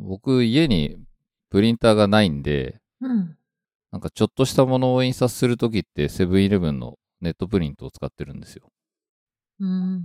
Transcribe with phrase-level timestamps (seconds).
[0.00, 0.96] 僕家に
[1.50, 3.36] プリンターがないんで、うん。
[3.90, 8.70] なんかちょっとしたものを印刷するときってセブンイレブンのネットプリントを使ってるんですよ。
[9.60, 10.04] うん。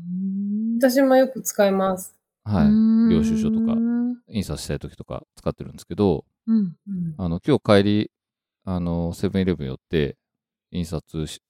[0.79, 2.15] 私もよく使います。
[2.43, 2.67] はい。
[2.67, 4.17] い領収書とかうん。
[4.29, 6.57] 印刷したいときとか使ってるんですけど、うん。
[6.57, 8.11] うんあの、今日帰り、
[8.65, 10.17] あの、セブンイレブン寄って、
[10.71, 11.41] 印刷し、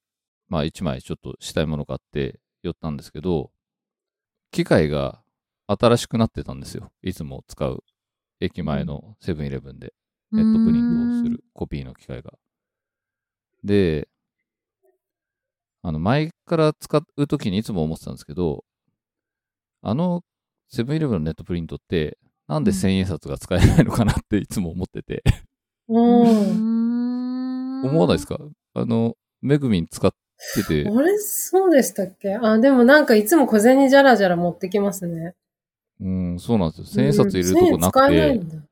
[0.49, 3.51] まあ一枚ちょっとしたいものがあって寄ったんですけど、
[4.51, 5.23] 機械が
[5.67, 6.91] 新しくなってたんですよ。
[7.01, 7.83] いつも使う
[8.39, 9.93] 駅前のセブンイレブンで。
[10.31, 12.33] ネットプリントをするコピーの機械が。
[13.63, 14.07] で、
[15.83, 18.65] あの、前から使うときにいつも思ってたんですけど、
[19.83, 20.23] あの、
[20.69, 25.23] セブンイレブンのネットプリントって、なんで千円札が使えないのかなっていつも思ってて。
[25.87, 26.23] 思
[27.99, 28.39] わないですか？
[28.73, 30.11] あの、めぐみん使っ
[30.55, 32.35] てて、あれ、そうでしたっけ？
[32.37, 35.35] あ、でもなんかいつも小銭じゃらじゃら持ってきますね。
[36.03, 36.85] うん、そうなんですよ。
[36.85, 38.67] 千円札入れるとこなうん1000円使くて。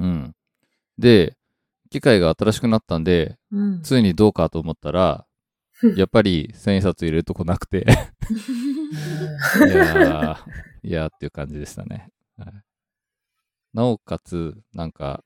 [0.00, 0.32] うん。
[0.98, 1.36] で、
[1.90, 3.82] 機械が新しくなったんで、うん。
[3.82, 5.26] ついにどうかと思ったら、
[5.96, 7.78] やっぱり千円札入れるとこなくて、
[9.66, 12.10] いやー、いやーっていう感じでしたね。
[12.36, 12.52] はい、
[13.72, 15.24] なおかつ、なんか、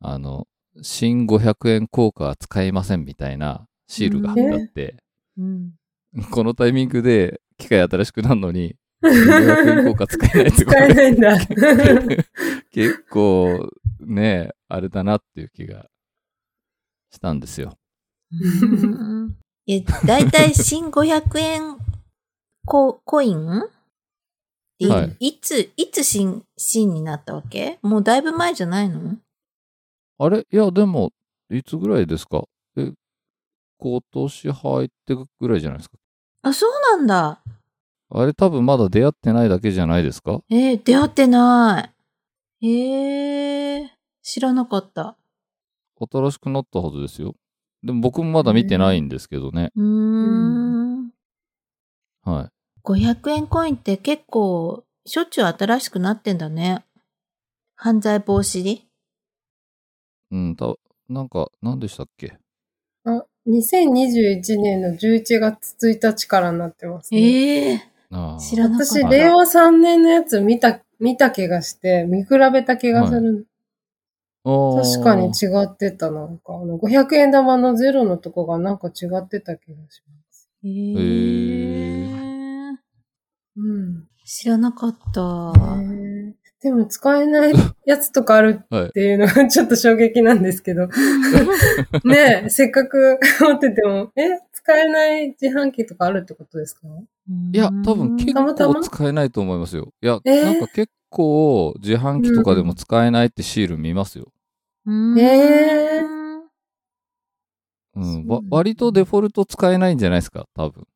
[0.00, 0.48] あの、
[0.80, 4.96] 新500円硬貨は使えませんみたいなシールが貼ってあって、
[5.36, 5.74] うん。
[6.30, 8.76] このタイミングで機械新しくなるのに、
[9.10, 11.38] 500円硬貨使えないってこ使えれないんだ。
[12.70, 15.86] 結構ね、あれだなっていう気が
[17.10, 17.78] したんですよ。
[18.32, 19.36] うん。
[19.66, 21.78] え、だいたい新500円
[22.66, 23.62] ココイン？
[24.78, 25.16] いはい。
[25.20, 27.78] いつ、いつ新、新になったわけ？
[27.82, 29.16] もうだいぶ前じゃないの？
[30.18, 30.40] あれ？
[30.50, 31.12] いや、でも、
[31.50, 32.44] いつぐらいですか？
[32.76, 32.92] え、
[33.78, 35.96] 今年入ってぐらいじゃないですか？
[36.42, 37.40] あ、そうなんだ。
[38.16, 40.40] あれ多分まだ出会ってないだけじゃないですか？
[40.50, 41.90] えー出会ってな
[42.62, 42.66] い。
[42.66, 43.88] えー、
[44.22, 45.16] 知らなかった。
[46.10, 47.34] 新しくなったはずですよ。
[47.82, 49.70] でも僕もまだ見てないんですけどね。
[49.76, 51.10] うーん。
[52.22, 52.48] はい。
[52.84, 56.84] 500円コインって結構、しょっちゅう新しくなってんだね。
[57.76, 58.82] 犯罪防止で
[60.30, 60.74] うん、た、
[61.08, 62.38] なんか、何でしたっけ？
[63.04, 67.20] あ、2021年の11月1日からになってます、ね。
[67.20, 67.93] ええあー
[68.38, 68.92] 知らなかった。
[68.92, 73.46] 私、令和3年のやつ見た、見た気がして、見比べた気がする。
[74.44, 76.54] あー確かに違ってた、なんか。
[76.54, 80.48] あの、500円玉のゼロのとこがなんか違ってた気がします。
[80.64, 82.76] えへー
[83.56, 84.08] うん。
[84.24, 85.52] 知らなかった。
[86.60, 87.52] でも使えない
[87.84, 88.88] やつとかあるはいっ。
[88.88, 90.88] ていうのがちょっと衝撃なんですけど。
[92.04, 96.88] ねえ、せっかく持ってても、え、使えない自販機とかあるってことですか？
[97.52, 99.92] いや、多分結構使えないと思いますよ。
[100.02, 100.44] いや、えー？
[100.44, 104.32] なんか結構自販機とかでも使えないってシール見ますよ。
[104.86, 106.04] うんえー？
[107.96, 108.26] うん。
[108.26, 110.46] わ割とデフォルト使えないんじゃないですか？
[110.54, 110.86] 多分。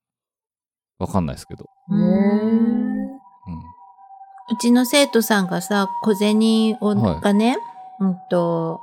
[0.98, 1.64] わかんないですけど。
[1.64, 3.18] へうんうん。
[4.50, 7.58] うちの生徒さんがさ、小銭を、はいがね、
[8.00, 8.80] うんと、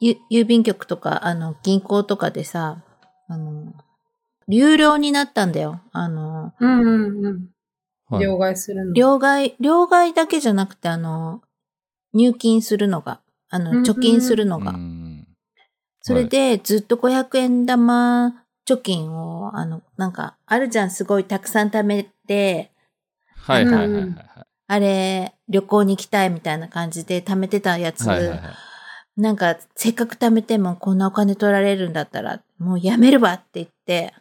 [0.00, 2.78] ゆ郵便局とか、あの、銀行とかでさ、
[3.32, 3.72] あの、
[4.46, 5.80] 有料になったんだよ。
[5.92, 7.48] あの、うんうんうん。
[8.08, 8.24] はい。
[8.24, 8.92] 両替するの。
[8.92, 11.40] 両替、両替だけじゃなくて、あの、
[12.12, 14.72] 入金するのが、あの、うんうん貯金するのが。
[14.72, 15.26] うん
[16.04, 22.72] それで、ずっと500円玉貯金を、あの、なんか、あるじゃん、すごいたくさん貯めて、
[23.36, 24.14] はいはいはいはいはい。
[24.66, 28.40] あれ、旅行に行きたいみたいな感じで貯めてたやつ、はいはいはい。
[29.20, 34.14] なんか、せっかく貯めてもこんなお金取られるんだったら、もうやめるわって言って、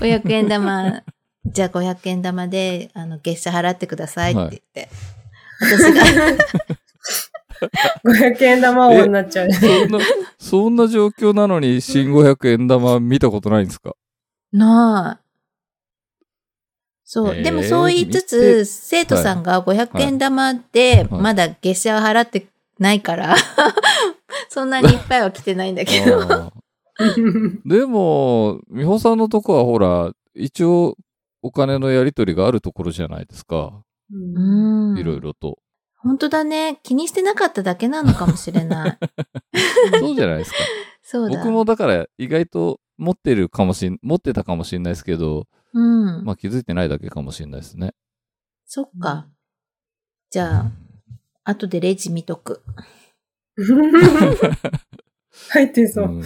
[0.00, 1.02] 500円玉、
[1.46, 4.88] じゃあ500円玉で、あの、月謝払ってくださいって言って。
[5.60, 6.02] 私が、
[8.04, 9.52] 500円玉王になっちゃう。
[9.52, 9.98] そんな、
[10.38, 13.94] そんな状況なのに新500円玉見たことないんですか？
[14.52, 15.24] ない。
[17.04, 17.34] そう。
[17.34, 17.42] えー。
[17.42, 21.22] でもそう言いつつ、生徒さんが500円玉で、はい。
[21.22, 22.46] まだ月謝は払って
[22.78, 23.36] ないから、
[24.48, 26.52] そんなにいっぱいは来てないんだけど。
[27.64, 30.96] でも、美穂さんのとこはほら、一応
[31.42, 33.82] お金のやり取りがあるところじゃないですか。
[34.12, 34.98] うん。
[34.98, 35.58] いろいろと。
[35.96, 36.78] 本当だね。
[36.82, 38.98] 気にしてなかっただけなのかもしれない。
[39.98, 40.56] そうじゃないですか。
[41.02, 41.36] そうだ。
[41.38, 46.24] 僕もだから意外と持ってるかもしん、持ってたかもしれないですけど、うん。
[46.24, 47.94] まあ気づいてないだけかもしれないですね。
[48.64, 49.28] そっか。
[50.30, 50.72] じゃあ、
[51.44, 52.62] 後でレジ見とく。
[55.50, 56.08] 入ってそうう。
[56.18, 56.22] ん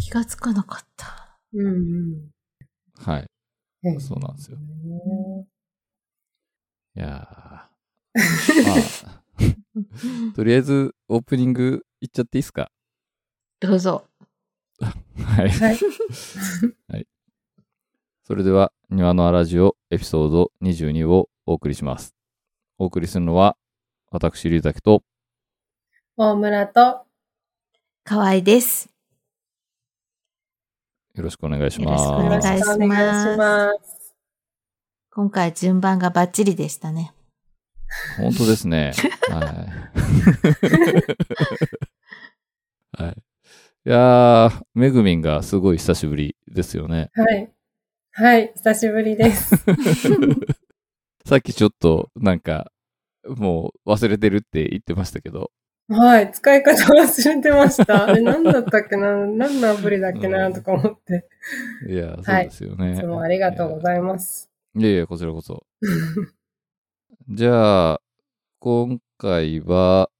[0.00, 1.38] 気がつかなかった。
[1.54, 2.30] うんうん
[2.98, 3.26] はい。
[3.84, 4.58] うんそうなんですよ。
[6.96, 8.18] いやー
[8.66, 8.74] ま
[9.12, 12.70] あ、とりあえずオープニングいっちゃっていいですか？
[13.60, 14.04] どうぞ。
[14.80, 15.50] はい。
[15.50, 15.78] はい。
[18.24, 22.14] それでは、庭のあラジオエピソード22をお送りします。
[22.76, 23.56] お送りするのは、
[24.10, 25.02] 私、龍崎と、
[26.20, 27.06] 大村と、
[28.02, 28.90] 河合です。
[31.14, 32.02] よろしくお願いします。
[32.02, 34.16] よろしくお願いしますよろしくお願いします。
[35.12, 37.12] 今回順番がバッチリでしたね。
[38.16, 38.94] 本当ですね。
[39.30, 39.44] は
[42.98, 42.98] い。
[43.00, 43.12] はい。
[43.12, 47.12] いやー、めぐみんがすごい久しぶりですよね。
[47.14, 47.52] はい。
[48.10, 49.54] はい、久しぶりです。
[51.24, 52.72] さっきちょっと、なんか、
[53.24, 55.52] もう忘れてるって言ってましたけど、
[55.90, 58.04] はい、使い方忘れてました。
[58.08, 59.26] あれ何だったっけな？
[59.26, 60.52] 何のアプリだっけな？
[60.52, 61.26] とか思って。
[61.88, 62.92] いや、そうですよね。
[62.92, 64.50] いつもありがとうございます。
[64.76, 65.64] いやいや、こちらこそ。
[67.30, 68.00] じゃあ、
[68.58, 70.10] 今回は、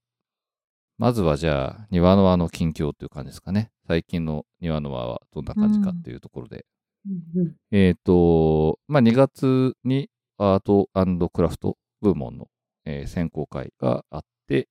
[0.97, 3.71] まずはじゃあ、庭の輪の近況っていう感じですかね。
[3.87, 6.65] 最近の庭の輪はどんな感じかっていうところで。
[7.07, 7.11] う
[7.43, 10.89] んえっ、と、まあ、2月にアート
[11.31, 12.49] クラフト部門の、
[12.87, 14.69] えー選考会があって、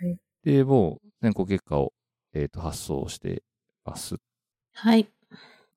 [0.00, 1.92] はいで、もう選考結果を、
[2.32, 3.42] えー、と発送して
[3.84, 4.16] ます。
[4.74, 5.08] はい。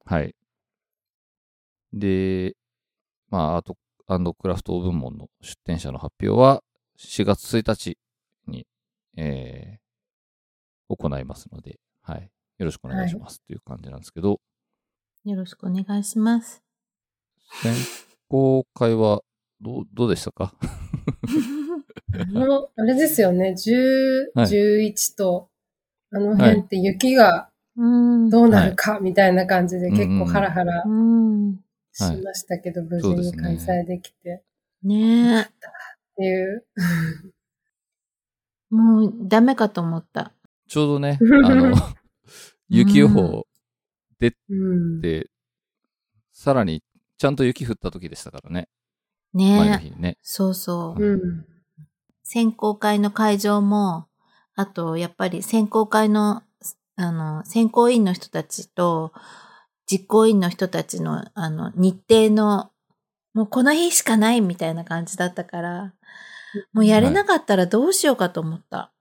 [0.06, 0.36] はい。
[1.94, 2.56] で、
[3.30, 3.78] まあ、アート
[4.34, 6.64] クラフト部門の出展者の発表は
[6.98, 7.98] 4月1日
[8.48, 8.66] に、
[9.16, 9.88] えー
[10.90, 12.32] 行いますので、はい。
[12.60, 14.40] よろしくお願いしますっていう感じなんですけど、
[15.26, 16.64] よろしくお願いします。
[17.62, 17.74] 選
[18.30, 19.22] 考会は
[19.60, 20.54] どう、どうでしたか？
[20.62, 20.68] あ
[22.14, 25.50] の、あれですよね、10、はい11と、
[26.12, 27.86] あの辺って雪がう
[28.26, 28.30] ん。
[28.30, 31.58] どうなるかみたいな感じで結構ハラハラうん。
[31.94, 34.44] しましたけど、無事に開催できて
[34.84, 35.42] ねえ。
[35.42, 35.46] っ
[36.18, 36.66] ていう。
[38.70, 40.34] もうダメかと思った。
[40.68, 41.74] ちょうどね、 あの、
[42.68, 43.48] 雪予報
[44.50, 45.00] うん。
[45.00, 45.30] で、
[46.34, 46.84] さらに
[47.18, 48.68] ちゃんと雪降った時でしたからね、
[49.34, 49.78] 前の。
[49.78, 50.18] 日にね。
[50.22, 51.02] そうそう。
[51.02, 51.46] うん。
[52.30, 54.06] 選考会の会場も、
[54.54, 56.44] あと、やっぱり選考会の、
[56.98, 59.14] あの、選考委員の人たちと、
[59.90, 62.70] 実行委員の人たちの、あの、日程の、
[63.34, 65.94] もうこの日しかないみたいな感じだったから、
[66.74, 68.92] もうやれなかったらどうしようかと思った。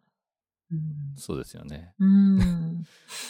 [1.17, 1.94] そうですよね。
[1.99, 2.84] うん。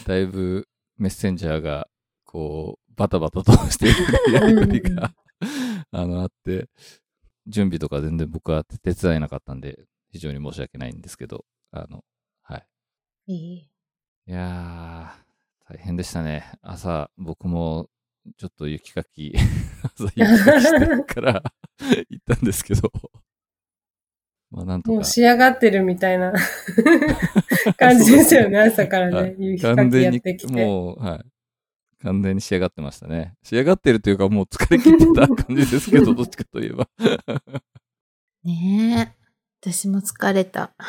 [0.07, 1.89] だいぶメッセンジャーが、
[2.27, 5.15] こう、バタバタとしているやりとりが、
[5.91, 6.69] あの、あって、
[7.47, 9.79] 準備とか全然僕は手伝えなかったんで、
[10.11, 12.05] 非常に申し訳ないんですけど、あの、
[12.43, 12.67] はい。
[13.27, 13.57] いい。
[13.59, 16.53] いやー、大変でしたね。
[16.63, 17.89] 朝、僕も、
[18.39, 19.35] ちょっと雪かき、
[19.85, 21.43] 朝雪かきしてから
[22.11, 22.91] 行ったんですけど、
[24.51, 25.05] まあなんとかもう。
[25.05, 26.33] 仕上がってるみたいな
[27.79, 29.37] 感じですよね、朝からはいね。
[29.39, 30.53] 雪かきやってきて。
[30.53, 31.36] もう、はい。
[32.03, 33.35] 完全に仕上がってましたね。
[33.43, 36.89] 仕上がってるというか、もう疲れ切ってた感じですけど、 どっちかといえば。
[38.45, 39.17] ねえ。
[39.61, 40.73] 私も疲れた。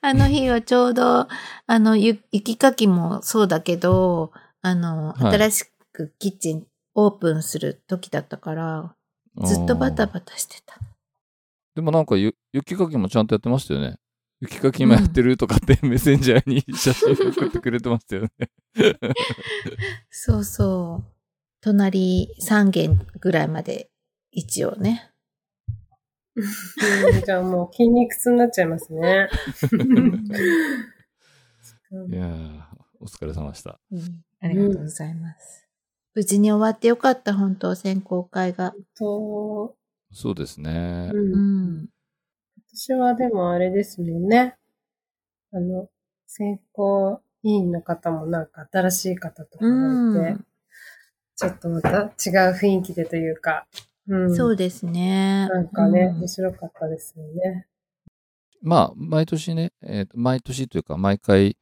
[0.00, 1.28] あの日はちょうど、
[1.66, 4.32] あの、ゆ雪かきもそうだけど、
[4.62, 8.94] あの、はい新しくキッチンオープンする時だったから、
[9.42, 10.78] ずっとバタバタしてた。
[11.74, 13.96] でもなんかゆ、雪かきもちゃんとやってましたよね。
[14.44, 18.30] 雪かき今やってるとかって、メッセンジャーに写真送ってくれてましたよね。
[20.10, 21.04] そうそう。
[21.62, 23.90] 隣3軒ぐらいまで
[24.30, 25.10] 一応ね。
[26.36, 29.28] うんじゃあもう筋肉痛になっちゃいますね。
[32.10, 32.60] いやー、
[33.00, 33.80] お疲れ様でした。
[33.92, 35.66] うんありがとうございます。
[36.14, 38.74] 無事に終わってよかった、本当選考会が。
[38.98, 39.74] と、
[40.12, 41.10] そうですね。
[41.14, 41.36] うんう
[41.82, 41.88] ん。
[42.76, 44.56] 私はでもあれですもんね。
[45.52, 45.88] あの、
[46.26, 50.44] 選考委員の方もなんか新しい方とかがいて、
[51.36, 52.10] ちょっとまた違う
[52.52, 53.68] 雰囲気でというか、
[54.08, 55.48] うん、そうですね。
[55.48, 57.68] なんかね、うん面白かったですよね。
[58.60, 61.56] まあ、毎年ね、えーと毎年というか、毎回、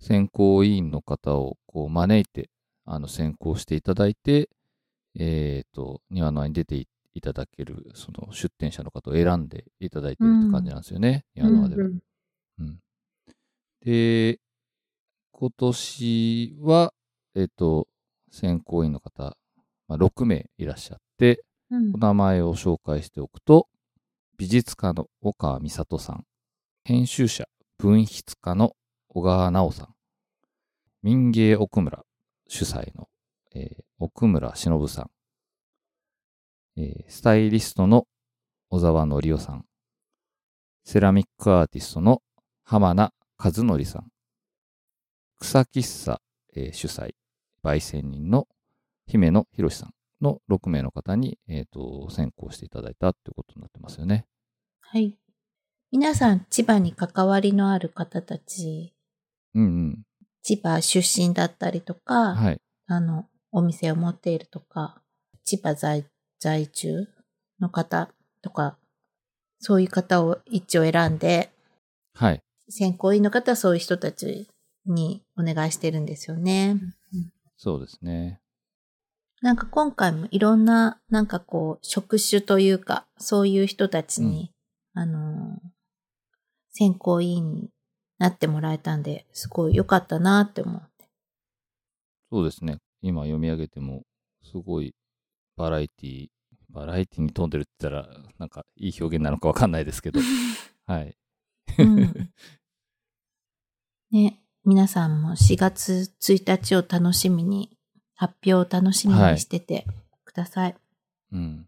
[0.00, 2.48] 選考委員の方をこう招いて、
[2.86, 4.48] あの、選考していただいて、
[5.18, 11.86] えっ、と、庭の輪に出ていいただける、その出展者の方を選んでいただいてるって感じなんですよね、庭の輪では。
[11.86, 11.98] うん
[12.58, 12.78] うん。
[13.80, 14.38] で、
[15.32, 16.92] 今年は、
[17.34, 17.88] えっ、と、
[18.30, 19.36] 選考委員の方、
[19.88, 21.94] まあ、6名いらっしゃって、うん。
[21.94, 23.68] お名前を紹介しておくと、
[24.36, 26.24] 美術家の岡川美里さん、
[26.84, 28.76] 編集者、文筆家の
[29.08, 29.88] 小川直さん、
[31.02, 32.04] 民芸奥村
[32.46, 33.08] 主催の、
[33.54, 35.10] えー奥村忍さん、
[36.76, 38.06] えースタイリストの
[38.68, 39.64] 小沢則夫さん、
[40.84, 42.22] セラミックアーティストの
[42.64, 44.08] 浜名和則さん、
[45.40, 46.20] 草喫茶、
[46.54, 47.14] えー主催、
[47.64, 48.46] 焙煎人の
[49.06, 49.90] 姫野博さん
[50.20, 54.26] の6名の方に、えーと選考していただいたということになってますよね。
[54.80, 55.16] はい。
[55.92, 58.94] 皆さん、千葉に関わりのある方たち、
[59.54, 60.02] うん
[60.42, 62.00] 千葉出身だったりとうん。
[62.00, 62.60] か、はい。
[62.86, 65.02] あの、お店を持っているとか、
[65.44, 66.04] 千葉在
[66.38, 67.08] 在住
[67.60, 68.10] の方
[68.42, 68.76] とか、
[69.58, 71.50] そういう方を一応選んで、
[72.14, 72.42] はい。
[72.68, 74.48] 選考委員の方はそういう人たち
[74.86, 76.76] にお願いしてるんですよね。
[77.56, 78.40] そうですね。
[79.42, 84.50] なんか今回もいろんな、なんかこう、職種というか、そういう人たちに、
[84.94, 85.76] あのー
[86.78, 87.70] 選考委員に
[88.18, 91.08] なってもらえたんで、すごい良かったなって思って。
[92.30, 92.76] そうですね。
[93.00, 94.02] 今読み上げても、
[94.42, 94.94] すごい
[95.56, 96.28] バラエティ、
[96.70, 100.20] バラエティに富んでるって言ったら、なんかいい表現なのかわかんないですけど、
[100.86, 101.16] はい。
[101.78, 102.30] うん
[104.12, 107.76] ね、皆さんも4月1日を楽しみに、
[108.14, 109.86] 発表を楽しみにしてて
[110.24, 110.76] ください。
[111.32, 111.56] うん。
[111.58, 111.66] よ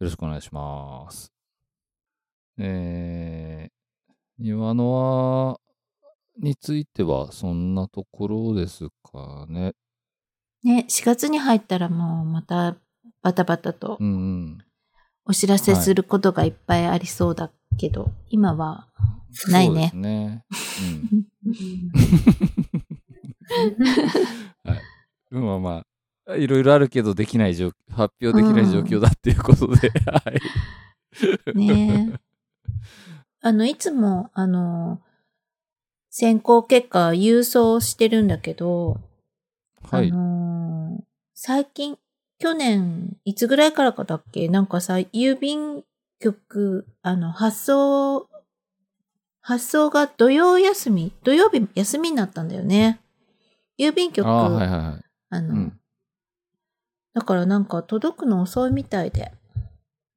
[0.00, 1.32] ろしくお願いします。
[2.58, 3.72] えー、
[4.38, 5.60] 庭の輪
[6.40, 9.74] についてはそんなところですかね。
[10.64, 12.76] ね、4月に入ったらもうまた
[13.22, 14.10] バタバタとうんう
[14.46, 14.58] ん。
[15.26, 18.88] お知らせすることがいっぱいありそうだけど、今は
[19.48, 20.44] ないねそうですね。
[25.30, 25.44] うん。
[25.44, 25.82] まあま
[26.28, 30.22] あ、いろいろあるけどできない状発表できない状況だっていうことで、 は
[31.54, 31.58] い。
[31.58, 32.20] ねえ。
[33.40, 35.00] あの、いつも、あの、
[36.10, 39.00] 選考結果郵送してるんだけど、
[39.90, 40.14] はいあ。
[40.14, 40.53] のー
[41.36, 41.98] 最近、
[42.38, 44.48] 去年、いつぐらいからかだっけ？
[44.48, 45.84] なんかさ、郵便
[46.20, 48.28] 局、あの、発送、
[49.40, 53.00] 発送が土曜休み、土曜日休みになったんだよね。
[53.78, 55.04] 郵便局、ああ、はいはいはい。
[55.30, 55.80] あの、うん
[57.14, 59.30] だからなんか届くの遅いみたいで。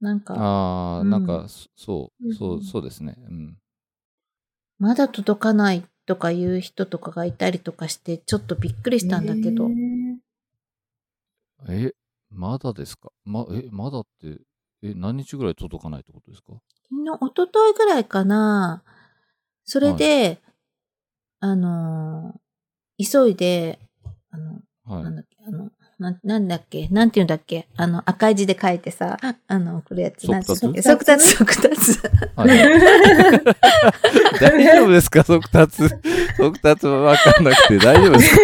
[0.02, 3.16] なんか、ああ、うんなんか、そそう、そうう、んそうですね。
[3.30, 3.58] うん。
[4.80, 9.68] まだ届かないとかいう人とかがいたりとかして、ちょっとびっくりしたんだけど。
[11.70, 11.92] え、
[12.30, 13.10] まだですか？
[13.26, 14.40] ま、え、まだって、
[14.84, 16.54] え、何日ぐらい届かないってことですか？
[16.90, 18.84] 昨日、一昨日ぐらいかな。
[19.64, 20.42] それで、
[21.40, 22.40] あのー
[23.00, 23.80] 急いで、
[24.32, 25.04] あの、はい。
[25.04, 30.84] なんだっけ、あの、ななんだっけ、なんて言うんだっけ、あの、赤い字で書いてさ、あの、これやつ、なんて言うんだっけ？
[30.84, 31.38] 速速達？
[31.38, 32.00] 達、速達。
[32.36, 32.50] はい
[34.40, 35.24] 大丈夫ですか？
[35.24, 35.90] 速達？
[36.38, 37.78] 速達はわかんなくて。
[37.80, 38.42] 大丈夫ですか？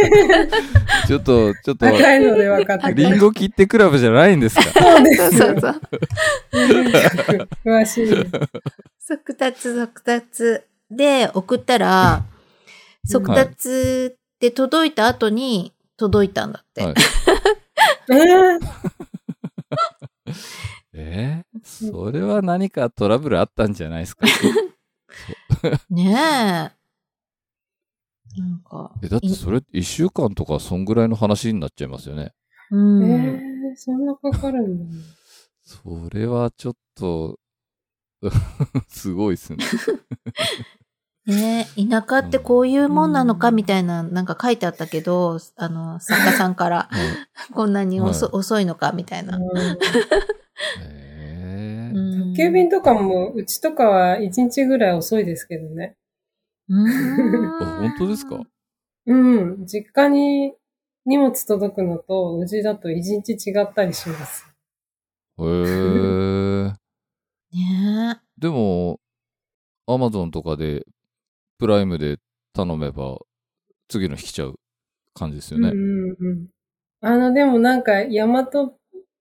[1.08, 4.64] ちょっと、ちょっと、赤いので分かってリンゴ切ってクラブじゃないんですか？
[4.64, 5.46] そうでそうすよ。
[5.48, 5.82] そうそう。
[7.66, 8.10] 詳しい。
[9.00, 10.62] 速達、速達。
[10.90, 12.24] で送ったら、
[13.06, 16.84] 速達で届いた後に届いたんだって。
[16.84, 16.94] はい
[18.10, 18.60] えー？
[20.94, 24.26] えーそれは何かトラブルあったんじゃないですか？
[25.90, 26.14] ねえ。
[26.14, 26.72] な
[28.48, 28.92] んか。
[29.04, 32.34] え、だってそれ一週間とかそんぐらいの話になっちゃいますよね。
[32.72, 33.04] うん。
[33.04, 35.02] えーそんなかかるんだね。
[35.64, 37.40] それはちょっと、
[38.88, 39.58] すごいですね。
[41.26, 41.68] ね。
[41.78, 46.96] え、田舎ってこういうもんなのかみたいな、なんか書いてあったけど、あの、作家さんから、はい
[47.54, 49.38] こんなに遅,、はい遅いのかみたいな。
[49.38, 49.44] 宅
[52.36, 55.96] 急便とかも、うちとかは1日ぐらい遅いですけどね。
[56.70, 57.90] うあん。
[57.90, 58.42] 本当ですか？
[59.06, 59.66] うん。
[59.66, 60.54] 実家に
[61.06, 62.94] 荷物届くのと、うちだと1
[63.26, 64.46] 日違ったりします。
[65.40, 66.74] へえ。
[67.54, 68.20] ね。
[68.38, 69.00] でも、
[69.88, 70.86] アマゾンとかで、
[71.58, 72.18] プライムで
[72.54, 73.18] 頼めば、
[73.88, 74.56] 次の日来ちゃう
[75.14, 75.70] 感じですよね。
[75.70, 76.48] うんうんうん。
[77.02, 78.78] あの、でもなんか、ヤマト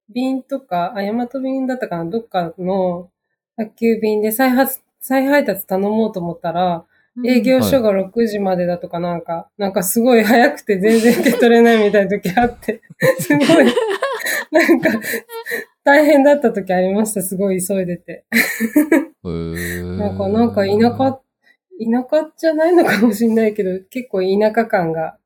[0.09, 3.11] 便とか、あ、ヤマト便だったかな、どっかの
[3.57, 6.85] 宅急便で再発、再配達頼もうと思ったら、
[7.25, 7.39] え。
[7.39, 12.81] 営業所が6時までだとかなんか、なんかすごい早くて全然受け取れないみたいな時あって、
[13.21, 13.47] すごい、
[14.51, 14.89] なんか、
[15.85, 18.25] 大変だった時ありました、すごい急いでて。
[18.33, 21.21] へーなんか、なんか田舎、
[21.85, 25.19] 田舎じゃないのかもしれないけど、 結構田舎感が、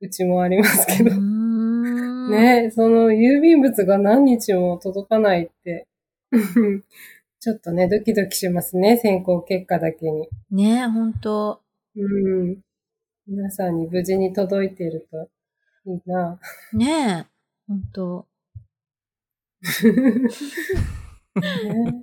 [0.00, 1.10] うちもありますけど。
[1.10, 2.30] うん。
[2.30, 5.86] ね、その郵便物が何日も届かないって、
[7.40, 10.28] ちょっとね、ドキドキしますね、選考結果だけに。
[10.50, 11.62] ね本当
[11.96, 12.60] うん。
[13.26, 15.28] 皆さんに無事に届いていると
[15.90, 16.38] いいな。
[16.72, 17.26] ねえ、
[17.66, 18.26] 本当
[21.40, 22.02] ね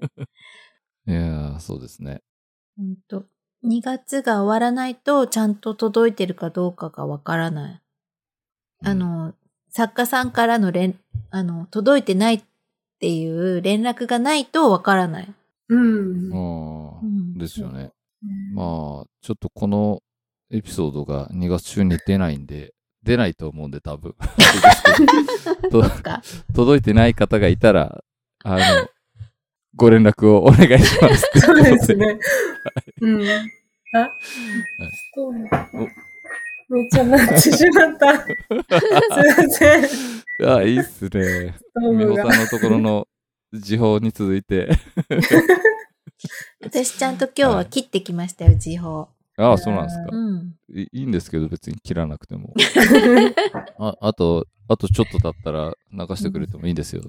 [1.07, 2.21] いやー、そうですね。
[2.77, 3.25] ほんと。
[3.65, 7.81] 2月が終わらないと、ちゃんと届いてるかどうかがわからない。
[8.83, 9.33] あの、
[9.69, 10.99] 作家さんからの連、
[11.31, 12.43] あの、届いてないっ
[12.99, 15.33] ていう連絡がないとわからない。
[15.69, 16.31] うん。
[16.33, 17.91] ああ、うんですよね。
[18.53, 20.01] まあ、ちょっとこの
[20.51, 24.15] エピソードが2月中に出ないんで、出ないと思うんで多分。
[26.55, 28.03] 届いてない方がいたら、
[28.43, 28.61] あの、
[29.75, 31.39] ご連絡をお願いします。
[31.39, 32.17] そうですね。
[33.01, 33.21] うん。
[33.93, 34.09] あ、
[34.91, 35.87] ストー
[36.67, 38.17] ブめっちゃなってしまった。
[38.17, 39.87] すいません。
[39.87, 41.55] スあ、いいっすね。
[41.75, 43.07] 美穂さんのところの
[43.53, 44.69] 時報に続いて。
[46.61, 49.09] 私ちゃんと今日は切ってきましたよ、時報。
[49.37, 50.09] ああ、そうなんですか。
[50.11, 50.55] うん。
[50.73, 52.53] いいいんですけど、別に切らなくても。
[53.77, 57.03] ああと、あとちょっと経ったら流してくれてもいいんですよ。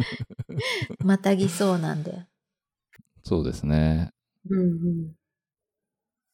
[1.04, 2.26] またぎそうなんで。
[3.22, 4.10] そうですね。
[4.48, 5.14] うんうん。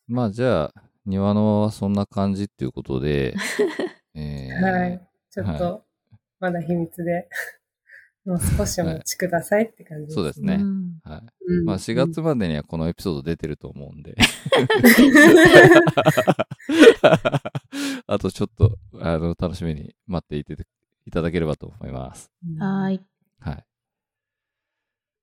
[0.08, 0.74] まあじゃあ、
[1.06, 3.34] 庭のはそんな感じっていうことで、
[4.14, 5.08] えーはい。
[5.30, 5.84] ちょっと、
[6.40, 7.28] まだ秘密で、
[8.24, 11.22] もう少しお待ちくださいって感じそうですねうんはい。
[11.46, 14.14] うんまあ4月までにはこのエピソード出てると思うんで。
[18.06, 20.56] あとちょっと、あの、楽しみに待っていて
[21.06, 22.30] いただければと思います。
[22.58, 23.00] はーい。
[23.40, 23.64] はい。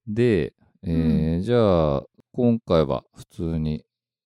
[0.07, 3.83] で、えーじゃあ、今回は普通に、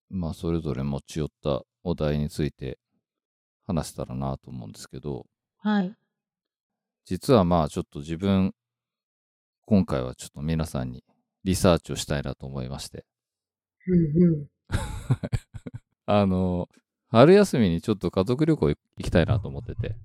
[0.10, 2.78] まあ、それぞれ持ち寄ったお題について
[3.66, 5.26] 話せたらなと思うんですけど、
[5.58, 5.94] はい。
[7.06, 8.54] 実はまあ、ちょっと自分、
[9.66, 11.04] 今回はちょっと皆さんに
[11.44, 13.06] リサーチをしたいなと思いまして、
[13.88, 14.48] うんうん。
[16.06, 16.70] あの、
[17.10, 19.96] 春休みにちょっと家族旅行行きたいなと思ってて、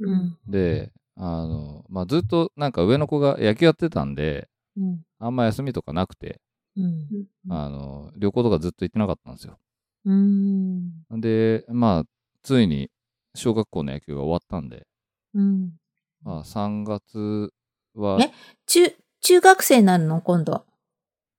[0.00, 0.18] ううん。
[0.18, 0.38] ん。
[0.48, 5.02] で、あの、まあ、ずっとなんか上の子が野球やってたんで、うん。
[5.18, 6.40] あんま休みとかなくて、
[6.76, 7.08] うん。
[7.48, 9.58] あの、旅行とかずっと行ってなかったんですよ。
[10.04, 10.92] うん。
[11.10, 12.04] で、まあ、
[12.42, 12.90] ついに
[13.34, 14.86] 小学校の野球が終わったんで、
[15.34, 15.76] うん。
[16.22, 17.52] まあ、3月
[18.00, 18.32] は、え
[18.66, 20.64] 中、中学生になるの今度。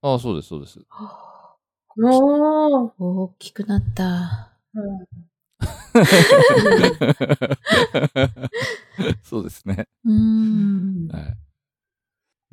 [0.01, 0.79] ああ、そうです、そうです。
[1.99, 2.91] おー。
[2.97, 4.53] 大きくなった。
[9.23, 9.87] そうですね。
[10.05, 11.07] うん。
[11.11, 11.37] はい。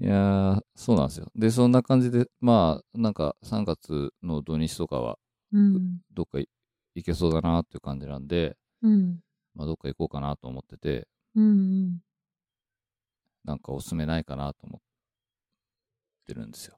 [0.05, 1.31] いやー、そうなんですよ。
[1.37, 5.19] で、そんな感じで、まあ、なんか3月の土日とかは、
[5.53, 6.01] うん。
[6.13, 6.49] どっかい
[6.95, 9.21] 行けそうだなっていう感じなんで、うん。
[9.55, 12.01] まあ、どっか行こうかなと思ってて、うん。
[13.45, 14.81] なんかおすすめないかなと思っ
[16.27, 16.77] てるんですよ。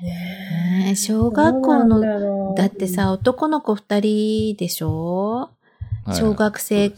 [0.00, 5.50] ねえ小学校ののだってさ、、男の子二人でしょ？
[6.04, 6.16] はい。
[6.16, 6.92] 小学生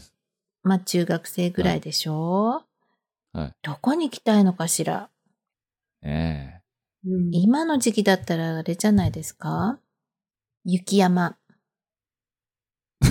[0.63, 2.63] まあ中学生ぐらいでしょ？
[3.33, 3.53] はい。
[3.63, 5.09] どこに行きたいのかしら？
[6.03, 6.61] ね
[7.05, 7.29] うん。
[7.33, 9.79] 今の時期だったらあれじゃないですか？
[10.63, 11.37] 雪山。
[13.03, 13.07] え。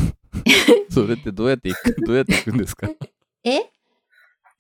[0.91, 2.89] それってどうやって行く、どうやって行くんですか？
[3.45, 3.71] え？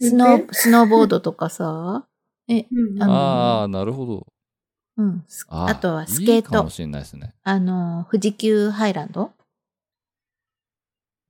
[0.00, 2.06] スノー、スノーボードとかさ
[2.48, 4.26] え、うんあのああ、なるほど。
[4.96, 5.24] うん。
[5.28, 6.70] スああとはスケートいいかも。
[6.70, 7.34] しれないですね。
[7.42, 9.30] あの、富士急ハイランド？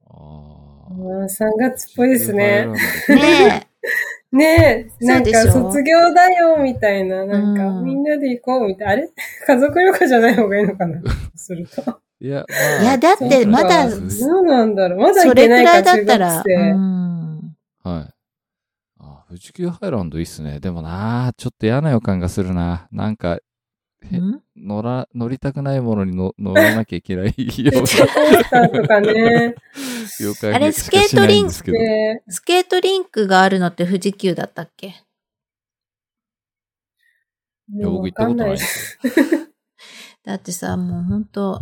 [0.07, 2.67] ああー3月っぽいですね。
[2.67, 3.67] ねえ。
[4.37, 7.25] ねえ、なんか卒業だよ、みたいな。
[7.27, 8.93] なんか、うんみんなで行こう、みたいな。
[8.93, 9.11] あれ？
[9.47, 11.01] 家族旅行じゃない方がいいのかな？
[11.35, 12.01] すると。
[12.21, 14.99] いや、まあいやだってまだそうなんだろう。
[15.01, 16.45] まだそ行けないか、れくらいだ中ったら。
[17.83, 18.20] はい。
[19.31, 20.61] あ、富士急ハイランドいいっすね。
[20.61, 22.89] でもな、ちょっと嫌な予感がするな。
[22.93, 23.39] なんか、
[24.57, 29.55] 乗ら、乗りたくないものにの乗らなきゃいけないようジェットコースターとかね。
[30.55, 31.79] あれがしかしないんですけど。
[31.79, 35.05] で、スケートリンクがあるのって富士急だったっけ？
[37.73, 38.99] いや僕行ったことないです。
[40.25, 41.61] だってさ、もうほんと、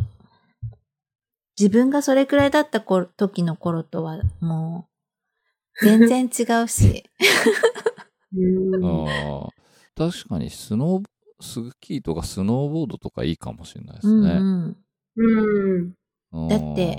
[1.58, 4.97] 自分がそれくらいだった頃時の頃とは、もう、
[5.82, 7.04] 全然違うし。
[8.36, 9.52] うんああ、
[9.96, 11.04] 確かにスノー、
[11.40, 14.12] スキーとかスノーボードとかいいかもしれないですね。
[14.12, 14.76] うん
[15.16, 15.22] うん。
[15.22, 15.94] うん。
[16.32, 16.96] うんだって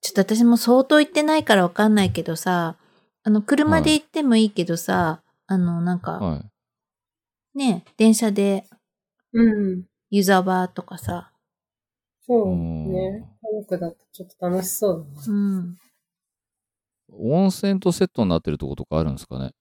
[0.00, 2.76] ちょっと私も相当行ってないからわかんないけどさ、
[3.22, 6.44] あの、車で行ってもいいけどさ、あの、なんか、は
[7.54, 7.58] い。
[7.58, 8.64] ね、電車で
[9.32, 9.84] うん。
[10.10, 11.32] 湯沢とかさ、
[12.26, 13.24] そううんね。
[13.42, 15.32] 家族だとちょっと楽しそうだな。
[15.32, 15.78] うん。
[17.12, 19.52] 温泉とセットになってるとことかあるんですかね？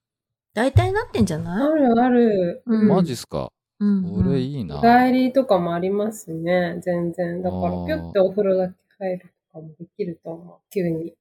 [0.53, 1.79] 大体なってんじゃあない？
[1.79, 2.63] るある。
[2.65, 3.51] うんマジっすか？
[3.79, 4.77] うん、これいいな。
[4.77, 6.79] 日帰りとかもありますね。
[6.81, 7.41] 全然。
[7.41, 9.19] だからぴょってお風呂だけ入る
[9.51, 10.58] とかもできると思う。
[10.71, 11.13] 急に。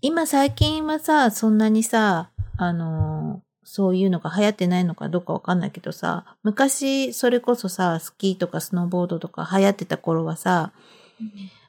[0.00, 10.72] 今最近はさ、そんなにさ、あのーそういうのが流行ってないのかどうかわかんないけどさ、昔、それこそさ、スキーとかスノーボードとか流行ってた頃はさ、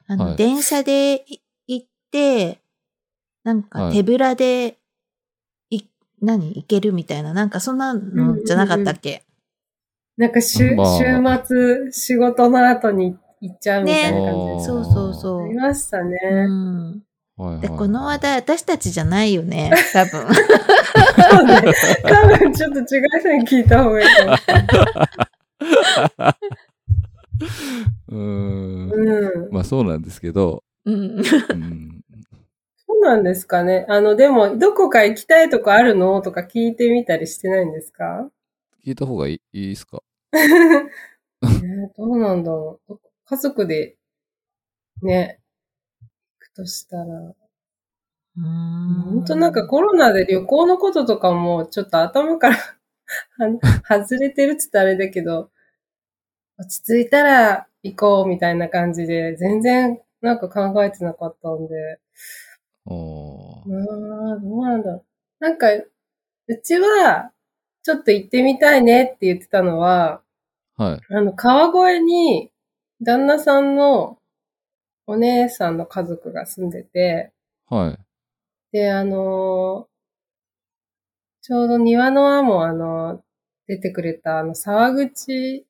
[0.08, 2.58] あの、はい電車でい行って、
[3.44, 4.78] なんかはい手ぶらで、
[5.70, 5.84] い、
[6.20, 6.52] 何？
[6.54, 9.22] 行けるみたいな、なんかそんなのじゃなかったっけ、
[10.16, 11.04] なんか週、まあ週
[11.46, 14.64] 末、仕事の後に行っちゃうみたいな感じね。
[14.64, 16.18] そうそうそうありましたね。
[16.22, 17.02] うん。
[17.36, 20.12] はいはいで、この話題、私たちじゃないよね、多分。
[20.12, 20.18] そ
[21.40, 21.62] うね。
[22.02, 22.86] 多分ちょっと違う
[23.20, 24.66] 人に聞いた方がいいかもしれない。
[28.08, 28.90] うーん。
[28.92, 29.52] うん。
[29.52, 30.94] まあそうなんですけど、うん。
[30.94, 30.98] う
[31.54, 32.01] ん、
[32.92, 33.86] そうなんですかね。
[33.88, 36.20] あの、でも、どこか行きたいとこあるの？
[36.22, 38.28] とか聞いてみたりしてないんですか？
[38.84, 40.02] 聞いた方がいいいいですか？
[40.34, 40.88] えー
[41.96, 42.98] どうなんだろう。
[43.24, 43.96] 家族で、
[45.02, 45.40] ね、
[46.40, 47.34] 行くとしたら。
[48.36, 52.56] 本当なんかコロナで旅行のこととかもちょっと頭から
[53.86, 55.50] は外れてるって言ったらあれだけど、
[56.58, 62.00] 落ち着いたら行こうみたいな感じで、全然なんか考えてなかったんで、
[62.86, 65.04] おーうーん、どうなんだろう。
[65.40, 65.86] なんか、う
[66.62, 67.32] ちは、
[67.82, 70.22] ちょっと行ってみたいねって言ってたのは、
[70.76, 71.00] はい。
[71.14, 72.50] あの、川越に、
[73.02, 74.18] 旦那さんの
[75.06, 77.32] お姉さんの家族が住んでて、
[77.68, 77.98] はい。
[78.72, 79.92] で、あのー
[81.42, 83.22] ちょうど庭の輪もあの、
[83.66, 85.66] 出てくれたあの、沢口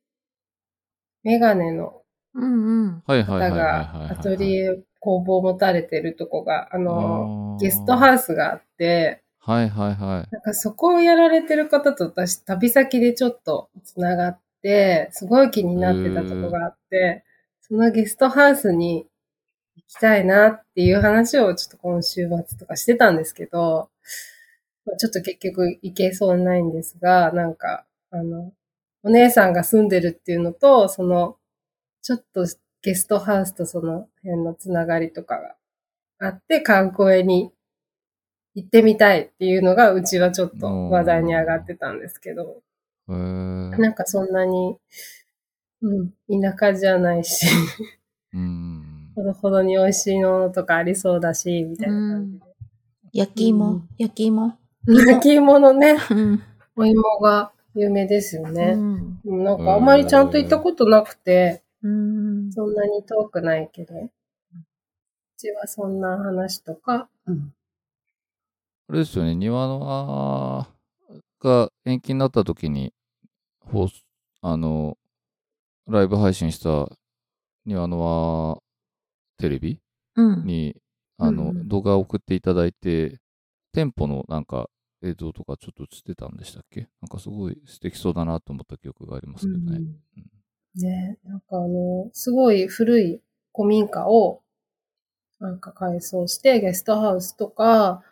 [1.25, 2.03] メガネの
[2.35, 3.03] うんうん。
[3.07, 4.11] はいはいはいはい方がはい。
[4.11, 7.61] アトリエ工房持たれてるとこが、あの、あー。
[7.61, 10.33] ゲストハウスがあって、はいはいはい。
[10.33, 17.25] なんかそこをやられてる方と私旅先でちょっと繋がって、すごい気になってたとこがあって、
[17.61, 19.09] そのゲストハウスに
[19.75, 23.91] 行きたいなっていう話をちょっと今週末とかしてたんですけど、
[24.87, 28.53] まあちょっと結局行けそうにないんですが、なんか、あの、
[29.03, 31.37] お姉さんが住んでるっていうのと、その、
[32.03, 32.47] ちょっと
[32.83, 35.57] ゲストハウスとその辺のつながりとかが
[36.19, 37.53] あって、観光へに
[38.55, 42.61] 行ってみたいっていうのが、うちはちょっと話題に上がってたんですけど、
[43.07, 44.77] なんかそんなに、
[45.81, 47.47] うん、田舎じゃないし、
[48.33, 49.11] うん。
[49.15, 52.45] ほどほどに美味しいものとかありそうだし、みたいな感じで。
[53.13, 54.59] 焼き芋、うん焼き芋？
[54.87, 56.43] 焼き芋のね、 うん。
[56.77, 58.75] お芋が有名ですようね。
[58.75, 59.21] ん。
[59.23, 62.32] でもなんかあんまりちゃんと行ったことなくて、うん。
[62.55, 64.11] そんなに遠くないけど、う
[65.39, 67.55] ちはそんな話とか、うん。
[68.89, 70.69] あれですよね、庭の輪
[71.41, 72.93] が延期になった時に、
[73.61, 74.03] 放送
[74.43, 74.99] あの、
[75.87, 76.89] ライブ配信した
[77.65, 78.63] 庭の輪
[79.39, 79.81] テレビ
[80.17, 80.45] うん。
[80.45, 80.77] に、
[81.17, 81.69] あの、うんうん。
[81.69, 83.19] 動画を送っていただいて、
[83.73, 84.69] 店舗のなんか
[85.03, 86.89] 映像とかちょっと映ってたんでしたっけ？
[87.01, 89.81] なんかすごい素敵そうだなと思った記憶がありますけどね。
[90.77, 93.21] ね、なんかあの、すごい古い
[93.55, 94.43] 古民家を、
[95.39, 98.03] なんか改装して、ゲストハウスとか、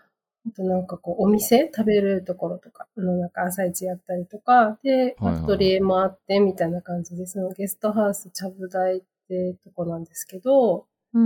[0.46, 11.20] あとなんかこう、お店食べるところとか、あの、なんか朝市やったりとか、で、アトリエもあって、みたいな感じで、そのゲストハウス、ちゃぶ台ってとこなんですけど、う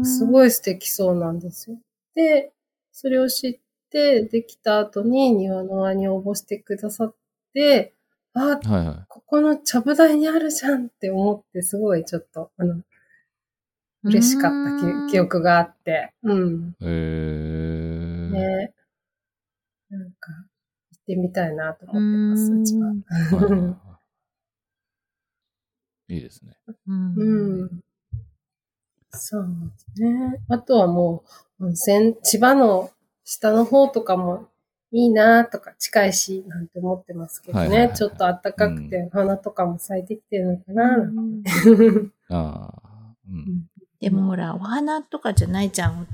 [0.00, 0.04] ん。
[0.04, 1.78] すごい素敵そうなんですよ。
[2.14, 2.52] で、
[2.92, 3.58] それを知っ
[3.90, 7.14] て、できた後に庭の輪に応募してくださっ
[7.54, 7.94] て、
[8.38, 12.82] あ、はいはここのちゃぶ台にあるじゃんって思って、すごいちょっと、あの、
[14.04, 16.70] 嬉しかったき記憶があって、うん。
[16.70, 16.74] い。
[16.82, 18.30] えー。
[18.30, 18.74] ね。
[19.90, 20.32] なんか、
[20.92, 22.88] 行ってみたいなと思ってます、うちは。
[22.88, 23.88] はいはいはい
[26.10, 26.56] いいですね。
[26.86, 27.14] うん。
[27.16, 27.80] うん。
[29.10, 29.46] そう
[29.96, 30.40] ですね。
[30.48, 31.22] あとはも
[31.60, 32.90] う、温泉、千葉の
[33.24, 34.48] 下の方とかも
[34.92, 37.94] いいなとか、近いし、なんて思ってますけどはいはいはいね。
[37.94, 41.50] ちょっと暖かくて、花とかも咲いてきてるのかな、なんて
[42.30, 43.14] ああ。
[43.30, 43.66] うん。
[44.00, 46.06] でもほら、お花とかじゃないじゃん。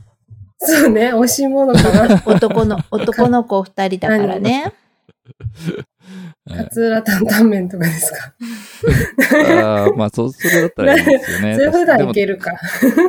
[0.58, 2.22] そうね、美味しいものかな。
[2.26, 4.62] 男の、男の子二人だからね。
[4.62, 4.72] はい
[6.46, 8.34] 勝浦担々麺とかですか？
[9.62, 11.54] ああ、まあ、そ、それだったらいいですよね。
[11.56, 12.34] それ普段いける。
[12.34, 12.52] るか。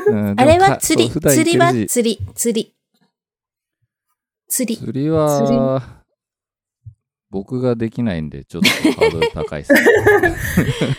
[0.08, 2.74] うんあれは釣り、釣りは釣り、釣り。
[4.56, 4.78] 釣り。
[4.80, 5.84] 釣りは、
[7.30, 9.74] 僕ができないんで、ちょっとハードル高いです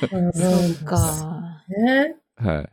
[0.07, 0.85] そう。
[0.85, 1.65] か。
[1.67, 2.17] ね。
[2.37, 2.69] はい。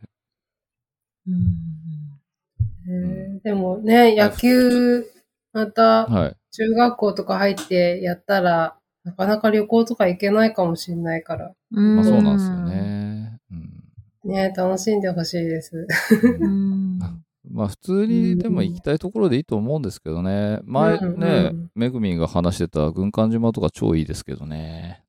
[2.86, 3.38] うん。
[3.38, 5.06] でもね、野球、
[5.54, 6.36] また、はい。
[6.50, 12.56] 中学校とか入ってやったら、なかなか旅行とか行けないかもしれないから、うんまあ、そうなんですよ。
[12.60, 13.40] ね。
[13.50, 13.84] うん
[14.24, 15.86] ね、楽しんでほしいです。
[16.40, 16.73] うん。
[17.54, 20.58] まあ普通にでも行きたいところでいいと思うんですけどね。
[20.64, 25.04] 前うんねうん、めぐみんが話してた軍艦島とか超いいですけどね。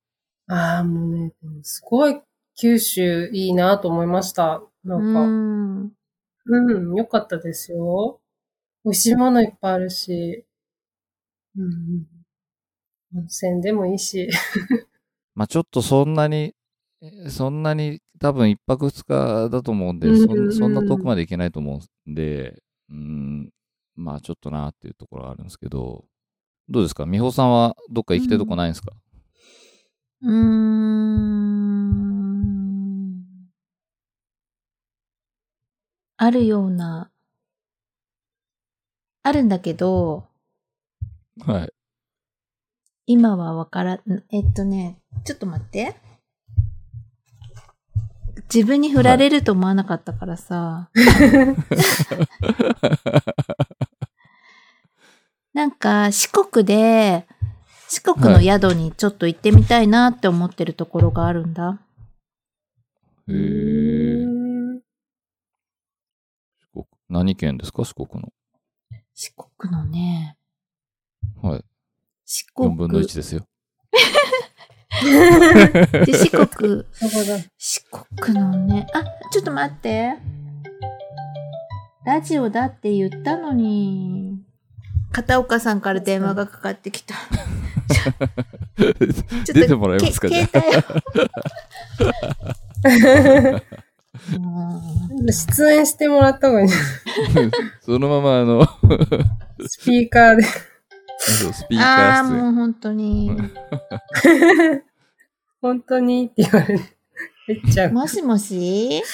[0.47, 2.21] ああ、もうね、すごい
[2.55, 4.61] 九州いいなと思いました。
[4.83, 5.91] なうんか、ん。
[6.45, 8.21] うん、良かったですよ。
[8.83, 10.45] 美味しいものいっぱいあるし、
[11.57, 14.29] うんうん、温泉でもいいし。
[15.33, 16.53] まあちょっとそんなに、
[17.01, 23.49] えそんなに多分一泊二日だと思うんで、うんそんそんな遠くまで行けないと思うんで、うん、
[23.95, 26.05] まあちょっとなっていうところはあるんですけど、
[26.69, 27.05] どうですか？
[27.05, 28.91] 美穂さんはどっか行きたいとこないんですか、
[30.21, 30.75] うーん。
[36.17, 37.11] あるような、
[39.21, 40.25] あるんだけど、
[41.45, 41.73] はい。
[43.05, 44.01] 今はわからん、
[44.31, 45.95] えっとね、ちょっと待って。
[48.53, 50.89] 自分に振られると思わなかったからさ。
[55.53, 57.27] なんか四国で、
[57.89, 61.79] 四国の宿にちょっと行ってみたいなって思ってるところがあるんだ。
[63.27, 64.25] へうえ。
[64.25, 64.83] ん四
[66.73, 67.85] 国何県ですか？
[67.85, 68.33] 四国の。
[69.13, 70.37] 四国のね、
[71.41, 71.63] はい。
[72.25, 72.69] 四国。
[72.69, 73.47] 4分の1ですよ。
[76.05, 76.85] で、四国、
[78.19, 80.15] 国のね、あ、ちょっと待って。
[82.05, 84.39] ラジオだって言ったのに。
[85.11, 87.15] 片岡さんから電話がかかってきた。
[88.77, 88.93] ちょっ
[89.45, 90.61] と出てもらえますかじゃけあ。
[92.83, 93.63] 携
[95.25, 96.69] 帯出演してもらった方がいい
[97.81, 98.67] そのままあの、
[99.67, 100.43] スピーカーで。
[101.17, 102.41] スピうーああ、カー出演。
[102.43, 103.31] もう本当に。
[105.61, 106.83] 本当にって言われる。
[107.47, 107.91] めっちゃう。
[107.93, 108.55] もしもし？
[108.55, 109.05] お疲れ様で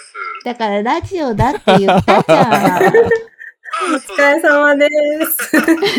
[0.00, 0.14] す。
[0.44, 2.46] だからラジオだって言ったじゃん。
[2.46, 2.82] あ、お
[3.98, 4.16] 疲。
[4.16, 4.88] れ様で
[5.26, 5.32] す。
[5.50, 5.98] すっかり忘れてた。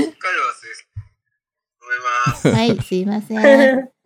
[1.81, 1.95] 思い
[2.27, 2.49] ます。
[2.49, 3.39] はい、すいません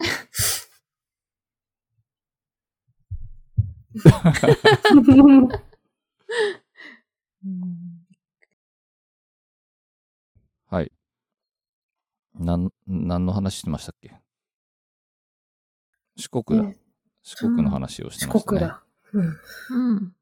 [10.69, 10.91] はい。
[12.35, 14.20] なん、何の話してましたっけ？
[16.21, 16.65] 四国だ。
[16.67, 16.77] ね
[17.23, 18.57] 四国の話をして四ましたね。
[18.59, 18.83] 国だ。
[19.13, 19.37] うん。
[19.95, 20.15] うん。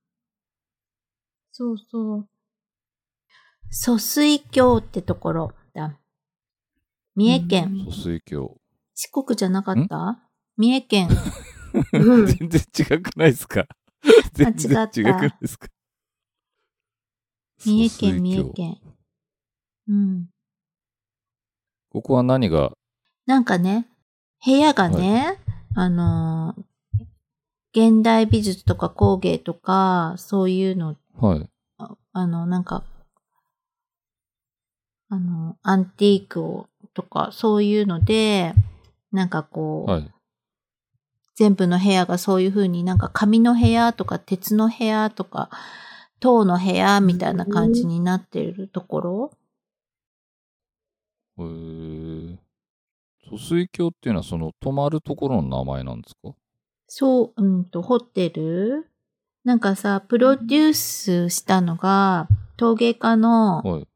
[1.51, 2.29] そうそう。
[3.69, 5.99] 疎水峡ってところだ。
[7.15, 7.85] 三重県。
[7.85, 8.57] 疎水峡。
[8.95, 10.19] 四国じゃなかった？
[10.57, 11.09] 三重県。
[11.93, 13.67] うん 全然違くないですか？
[14.33, 15.67] 全然違った違くないですか？
[17.59, 18.81] 三重県、三重峡県。
[19.87, 20.29] うん。
[21.89, 22.71] ここは何が、
[23.25, 23.87] なんかね、
[24.45, 25.38] 部屋がね、
[25.75, 26.63] あのー
[27.71, 31.49] 現代美術とか工芸とか、そういうの、はい。
[31.77, 32.83] ああの、なんか、
[35.09, 38.53] あの、アンティークを、とか、そういうので、
[39.11, 40.11] なんかこう、はい。
[41.35, 45.49] 全部の部屋がそういう風になんか紙の部屋とか鉄の部屋とか
[46.19, 49.31] 銅の部屋みたいな感じになってるところ、
[51.37, 52.37] へー
[53.29, 56.35] 疎水峡っていうのはその泊まるところの名前なんですか？
[56.87, 58.87] そう、うんと、ホテル？
[59.43, 63.87] なんかさ、プロデュースしたのが陶芸家のはい。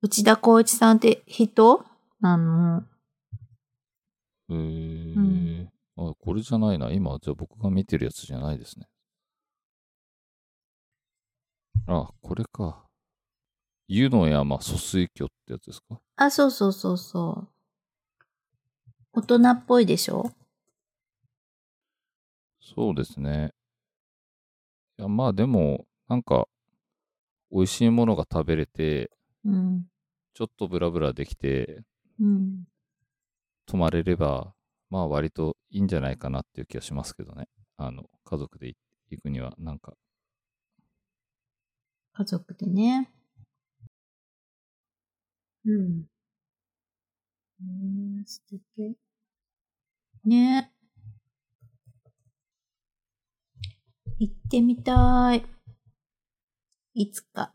[0.00, 1.84] 内田光一さんって人
[2.20, 2.84] なの。
[4.48, 6.92] へーうんあ、これじゃないな。
[6.92, 8.86] 今、じゃあ僕が見てるやつじゃないですね。
[11.88, 12.84] あ、これか。
[13.88, 15.98] 湯の山疎水峡ってやつですか？
[16.16, 17.48] あ、そうそうそうそう。
[19.14, 20.32] 大人っぽいでしょ？
[22.60, 23.52] そうですね。
[24.98, 26.48] いや、まあでも、なんか、
[27.52, 29.10] 美味しいものが食べれて、
[29.44, 29.86] うん。
[30.34, 31.82] ちょっとブラブラできて、
[32.20, 32.64] うん。
[33.66, 34.54] 泊まれれば、
[34.90, 37.48] まあ割といいんじゃないかなっていう気がしますけどね。
[37.76, 38.74] あの、家族で
[39.10, 39.94] 行くには、なんか、
[42.12, 43.10] 家族でね。
[45.64, 46.08] うん。
[47.60, 48.42] うん、素
[48.76, 48.96] 敵。
[50.24, 50.72] ね
[54.18, 55.44] 行ってみたい。
[56.94, 57.52] いつか。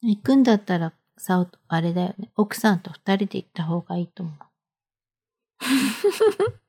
[0.00, 2.30] 行くんだったら、さ、あれだよね。
[2.36, 4.36] 奥さんと二人で行った方がいいと思う。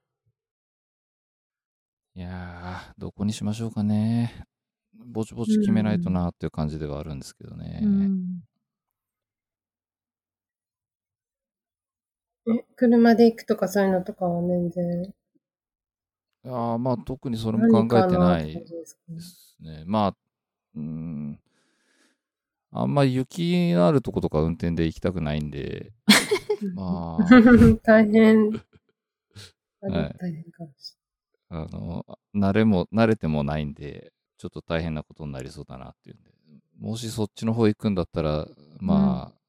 [2.15, 4.45] いやー、どこにしましょうかね。
[4.93, 7.81] ぼちぼち決めないとなっていう感じではあるんですけどね。
[7.83, 8.43] うん。
[12.47, 15.03] え、車で行くとかそういうのとかは全然。
[15.05, 19.01] いやーまあ特にそれも考えてないですか
[19.61, 19.83] ね。
[19.85, 20.15] まあ、
[20.75, 21.39] うん。
[22.71, 25.93] あんまり雪のあるとことか運転で行きたくないんで、
[26.75, 27.25] まあ、
[27.83, 28.49] 大変。
[29.81, 30.97] あ れはい大変かもし
[31.49, 36.31] あの、慣れも、慣れてもないんで、ちょっと大変なことになりそうだなっていうんで、
[36.79, 38.47] もしそっちの方行くんだったら、
[38.79, 39.42] まあ、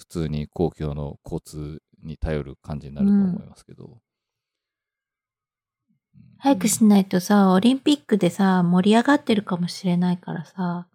[0.00, 3.84] 普通に公共の交通に頼る感じになると思いますけど。
[3.84, 4.00] うん
[6.38, 10.86] 早くしないとさ、オリンピックでさ、盛り上がってるかもしれないからさ。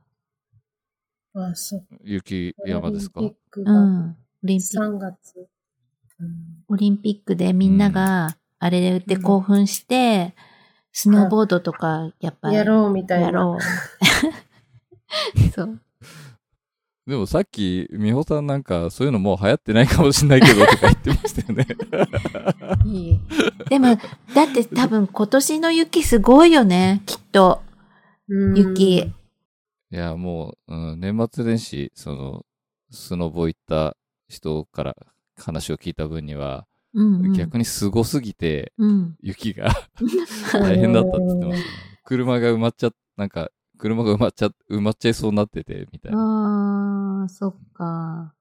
[1.35, 1.85] あ、そう。
[2.03, 3.19] 雪山ですか？
[3.19, 4.17] オリンピックうがん。
[4.43, 5.47] オリンピック、3月。
[6.19, 10.33] うんオリンピックでみんなが、あれで興奮して、
[10.91, 13.25] スノーボードとか、やっぱり、やろうみたいな。
[13.27, 13.61] やろう。
[15.53, 15.79] そう。
[17.07, 21.67] でもさっき、美穂さんなんか、そういうのもう流行ってないかもしれないけどとか言ってましたよね。
[22.85, 23.19] いい
[23.69, 23.95] でも、
[24.33, 27.61] だって多分今年の雪すごいよね、きっと。
[28.27, 28.97] うん雪。
[29.01, 29.11] い
[29.91, 32.43] や、もう、うん、年末年始、その、
[32.89, 33.95] スノボ行った
[34.27, 34.95] 人から
[35.37, 36.65] 話を聞いた分には、
[36.95, 37.33] うん、うん。
[37.33, 39.15] 逆にすごすぎて、うん。
[39.21, 39.69] 雪が
[40.53, 41.75] 大変だったって言ってました ね。
[42.03, 46.17] 車が埋まっちゃ、なんか、車が埋まっちゃ、埋まっちゃいそうになってて、みたいな。
[46.17, 48.33] ああ、そっか。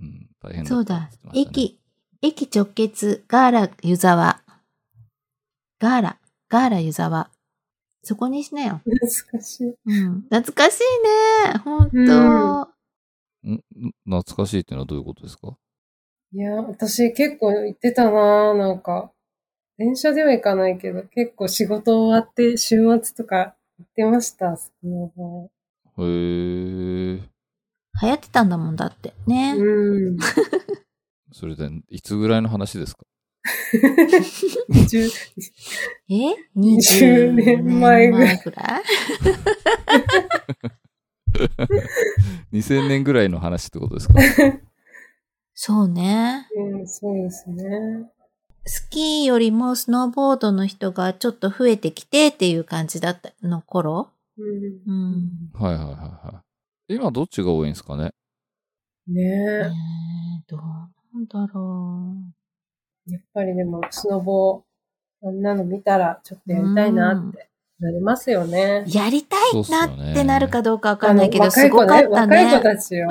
[0.00, 1.10] うん、大変だそうだ。
[1.34, 1.78] 駅、
[2.22, 4.42] 駅直結、ガーラ湯沢。
[5.78, 7.30] ガーラ、ガーラ湯沢。
[8.02, 8.80] そこにしなよ。
[8.84, 9.74] 懐かしい。
[9.86, 10.22] うん。
[10.22, 10.82] 懐かしい
[11.48, 11.58] ね。
[11.58, 11.96] ほんと。
[13.44, 13.62] うんん？
[14.04, 15.56] 懐かしいっていうのはどういうことですか？
[16.32, 19.10] いや、私結構行ってたななんか。
[19.76, 24.56] 電車では行かないけど、結構仕事終わって週末とか行ってました。
[24.56, 25.50] スノボ
[25.98, 27.16] へー。
[28.02, 29.14] 流行ってたんだもんだって。
[29.26, 29.54] ね。
[29.56, 30.16] うん。
[31.32, 33.04] それで、いつぐらいの話ですか
[33.74, 35.10] ？10
[36.10, 36.14] え
[36.56, 38.82] ？20年前ぐらいぐらい
[42.52, 44.14] 2000年ぐらいの話ってことですか？
[45.54, 46.48] そうね。
[46.56, 48.10] うん、そうですね。
[48.66, 54.08] スキーよりもスノーボードの人がちょっと増えてきてっていう感じだったの頃？
[54.38, 54.46] うん
[54.86, 55.62] うん。
[55.62, 56.42] はいはいはいは
[56.88, 56.94] い。
[56.94, 58.10] 今どっちが多いんですかね？
[59.06, 59.66] ねええ。
[59.66, 59.70] ー、
[60.48, 62.14] どうなんだろ
[63.06, 64.62] やっぱりでも、スノボ、
[65.22, 67.50] あんなの見たら、ちょっとやりたいなって
[67.80, 68.90] なりますよねう。。
[68.90, 72.62] やりたいなってなるかどうかわかんないけど、あのすごかった若い子ね。
[72.62, 73.10] たちよ。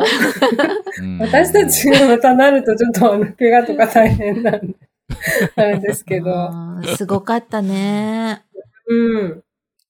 [0.99, 4.75] うん私たちがまたなるとちょっとあの、怪我とか大変なんで、
[5.55, 6.49] あれですけど。
[6.51, 8.43] うんすごかったね。
[8.87, 9.43] うん。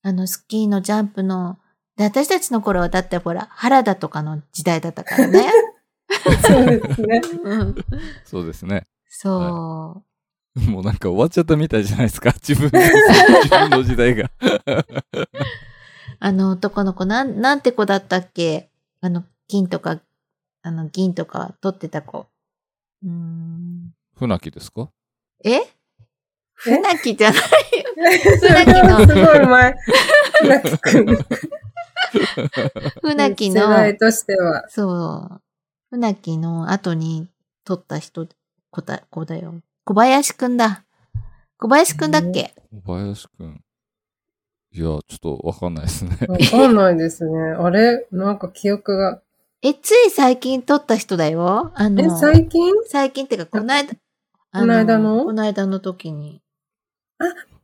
[0.04, 1.58] あの、スキーのジャンプの、
[1.98, 5.52] で私たちの頃はだってほら、原田とかの時代だったからね。
[6.48, 7.22] そうですね。
[7.44, 7.76] うん、
[8.26, 8.88] そうですね。
[9.08, 10.04] そ
[10.56, 10.60] う。
[10.70, 12.32] もうなんか終わっちゃったみたいじゃないですか？
[12.48, 12.86] 自分の、
[13.44, 14.30] 自分の時代が。
[16.20, 18.70] あの男の子、なん、なんて子だったっけ？
[19.02, 20.00] あの、金とか、
[20.62, 22.28] あの、銀とか取ってた子。
[23.04, 23.94] うーん。
[24.18, 24.90] 船木ですか？
[25.44, 25.62] え？
[26.56, 27.46] 船木じゃないよ。
[28.40, 29.76] 船木のすごい前。
[30.42, 31.18] 船木くん。
[33.02, 34.66] 船木世代の、としては。
[34.70, 35.42] そう。
[35.90, 37.28] 船木の後に
[37.66, 38.28] 取った人、
[38.72, 39.56] 子だ、子だよ。
[39.84, 40.86] 小林くんだ。
[41.58, 42.54] 小林くんだっけ？
[42.86, 43.62] 小林くん。
[44.72, 46.18] いや、ちょっとわかんないですね。
[46.28, 47.40] わかんないですね。
[47.52, 48.08] あれ？
[48.12, 49.22] なんか記憶が。
[49.62, 51.72] え、つい最近取った人だよ。
[51.76, 52.74] あの、え、最近？
[52.88, 53.96] 最近ってか、この間、あ
[54.54, 55.24] この間の？
[55.26, 56.42] この間の時に。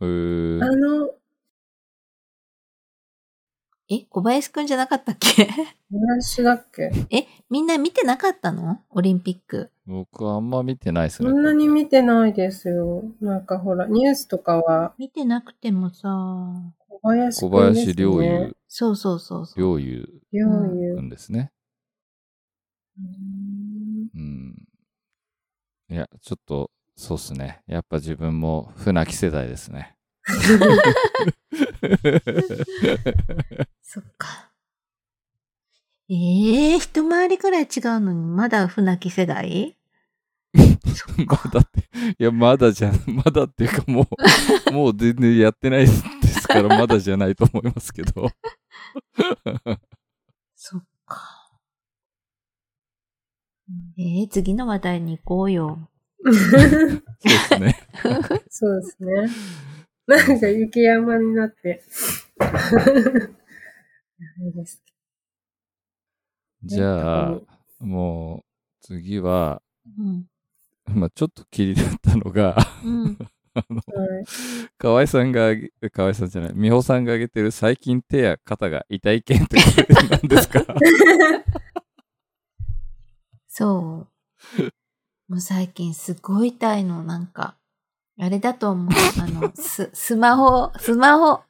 [0.02, 1.12] へーあの、
[3.92, 5.48] え、小林くんじゃなかったっけ？
[5.92, 6.92] 私だっけ？
[7.16, 8.82] え、みんな見てなかったの？
[8.90, 9.70] オリンピック。
[9.86, 11.30] 僕はあんま見てないですね。
[11.30, 13.04] そんなに見てないですよ。
[13.22, 16.10] なんかほら、ニュースとかは、見てなくてもさ、
[16.88, 17.52] 小林ね。
[17.52, 19.60] 林陵侑、そうそうそうそう。
[19.60, 20.52] 陵侑陵く
[20.98, 21.02] 侑。
[21.02, 21.52] んですね。
[22.98, 24.68] うんうん。
[25.92, 27.62] いや、ちょっと、そうっすね。
[27.66, 29.96] やっぱ自分も船木世代ですね。
[33.82, 34.52] そっか。
[36.10, 36.14] え
[36.74, 37.70] えー、一回りくらい違う
[38.02, 39.78] のに、まだ船木世代
[41.26, 41.80] まだって、
[42.20, 44.06] いや、まだじゃ、まだっていうかも
[44.68, 46.04] う、 もう全然やってないです
[46.50, 48.30] から、まだじゃないと思いますけど。
[50.54, 51.50] そっか。
[53.98, 55.90] えー、次の話題に行こうよ。
[56.30, 57.76] そうですね。
[58.50, 59.14] そうですね。
[60.08, 61.82] なんか雪山になって。
[66.64, 67.40] じゃあ、
[67.80, 69.62] もう、次は、
[69.98, 70.26] うん。
[70.88, 73.18] まあちょっと気になったのが、うん。
[73.54, 73.68] はい。
[74.78, 75.52] 河合さんが
[75.94, 79.58] 河合さんじゃない、美穂さんが挙げてる最近手や肩が痛い件って
[80.10, 80.66] 何ですか？
[83.48, 84.08] そ
[84.58, 84.72] う。
[85.30, 87.56] もう最近すごい痛いの、なんか。
[88.20, 88.94] あれだと思う。
[89.22, 91.32] あの、 ス、スマホ、スマホ。
[91.32, 91.44] あ、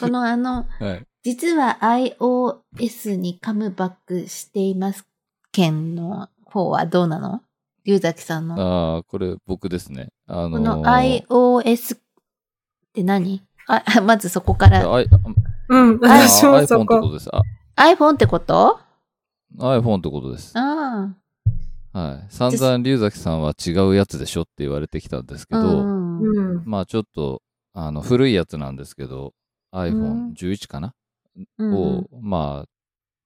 [0.00, 1.06] このあの、はい。
[1.22, 5.06] 実は iOS にカムバックしています
[5.52, 7.42] 件の方はどうなの？
[7.84, 8.54] 龍崎さんの。
[8.58, 10.08] ああ、これ僕ですね。
[10.26, 11.98] あのこの iOS っ
[12.94, 13.42] て何？
[13.68, 14.84] あ、あ まずそこから。
[15.68, 16.82] うん、あ私も iPhone そこ。
[16.82, 17.28] ってことです。
[17.32, 17.42] あ
[17.76, 18.80] iPhone ってこと
[19.58, 20.52] ？iPhone ってことです。
[20.56, 21.14] あ
[21.92, 22.32] はい。
[22.32, 25.62] 散々龍崎さんは違うやつでしょって言われてきたんですけあ。
[25.62, 25.84] ど。
[26.64, 27.42] まあちょっと、
[27.74, 29.32] あの、古いやつなんですけど、うん
[29.74, 30.94] iPhone11 かな、
[31.56, 32.68] うんを、まあ、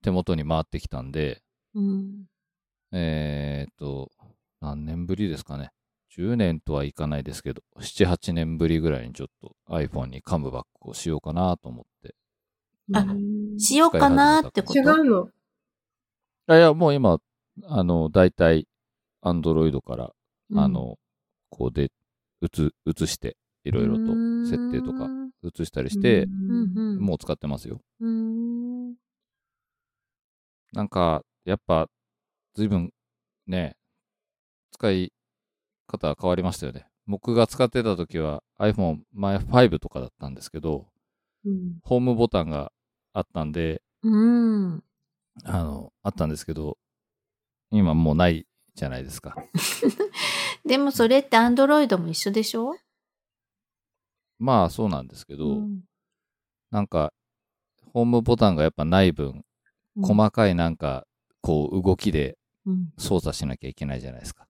[0.03, 1.43] 手元に回ってきたんで、
[1.75, 2.27] うん
[2.93, 4.13] えーっと、
[4.61, 5.71] 何年ぶりですかね
[6.17, 12.15] ？10年とはいかないですけど、7、8年ぶりぐらいにちょっと iPhone にカムバックをしようかなと思って。
[12.95, 15.29] あうんしようかなってこ違とうの？
[16.47, 17.19] あいや、もう今、
[17.65, 18.69] あの、大体、
[19.23, 20.13] Android から、
[20.55, 20.99] あ、の、
[21.51, 21.91] こうで、
[22.43, 24.03] 映、映して、いろいろと
[24.45, 25.09] 設定とか
[25.43, 27.81] 映したりして、うんうんもう使ってますよ。
[28.01, 28.95] うん
[30.73, 31.89] なんか、やっぱ、
[32.55, 32.93] ずいぶん、
[33.47, 33.77] ね、
[34.73, 35.13] 使い
[35.87, 36.87] 方は変わりましたよね。
[37.07, 40.87] 僕が使ってた時は iPhone 前5とかだったんですけど、
[41.45, 42.73] うんホームボタンが
[43.13, 44.85] あったんで、うん。
[45.45, 46.77] あの、あったんですけど、
[47.71, 49.37] 今もうないじゃないですか。
[50.65, 52.77] でもそれって Android も一緒でしょ？
[54.39, 55.83] まあそうなんですけど、うん
[56.71, 57.13] なんか、
[57.95, 59.45] ホームボタンがやっぱない分、
[60.03, 61.07] 細かいなんか、
[61.41, 62.37] こう動きで
[62.67, 64.47] うん操作しなきゃいけないじゃないですか。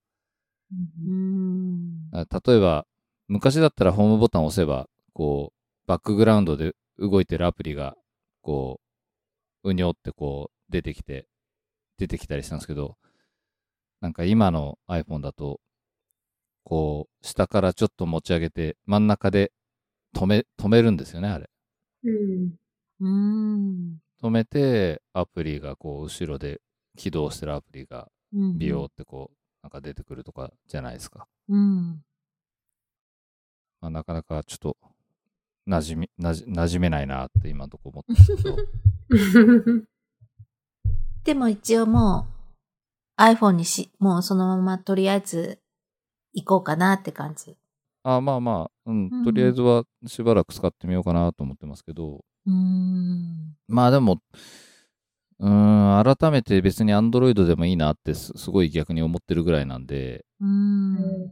[0.73, 2.87] うんあ例えば、
[3.29, 7.97] 昔だったらホームボタンを押せば、こう、バックグラウンドで動いてるアプリが、
[8.41, 8.81] こ
[9.63, 11.29] う、うにょってこう、出てきて、
[11.99, 12.97] 出てきたりしたんですけど、
[14.01, 15.61] なんか今の iPhone だと、
[16.65, 19.53] こう、下からちょっと持ち上げて、真ん中で
[20.15, 21.49] 止め、止めるんですよね、あれ。
[22.05, 22.55] うん。
[22.99, 26.61] うん止めて、アプリがこう、後ろで
[26.97, 31.27] 起動してるアプリが、うんビヨーってこう、なんか出てくるとかじゃないですか。
[31.49, 32.03] うん
[33.81, 34.77] まあ、なかなかちょっと、
[35.69, 38.57] 馴染み、なじ、馴染めないなって今のとこ思ってけど。
[41.25, 42.36] でも一応もう
[43.19, 45.61] iPhone にし、もうそのままとりあえず
[46.35, 47.57] 行こうかなって感じ。
[48.03, 49.07] あまあまあ、ううん。
[49.07, 53.57] ん、とりあえずはしばらく使ってみようかなと思ってますけど、うん。
[53.69, 54.21] まあでも、
[55.39, 61.31] うーん、改めて別に Android でもいいなってすすごい逆に思ってるぐらいなんで、うん。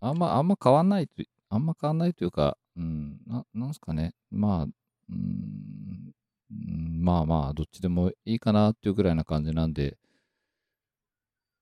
[0.00, 4.66] あんま、あんま変わんないと、あんま変わんないというか、うん、ななんすかね、まあ、
[5.10, 6.12] うん、
[6.50, 7.02] うん。
[7.02, 9.96] まあまあ、どっちでもいいかなっていうぐらいな感じなんで、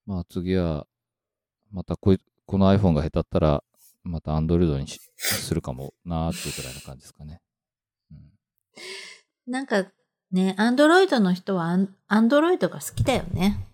[0.07, 0.87] まあ次は、
[1.71, 3.65] またこいこの iPhone が下手ったら、
[4.03, 7.41] また Android にしするかもなーっていうぐらいな感じですかね。
[8.11, 8.19] うん
[9.47, 9.87] なんか
[10.33, 13.69] ね、アンドロイドの人はアンアンドロイドが好きだよね。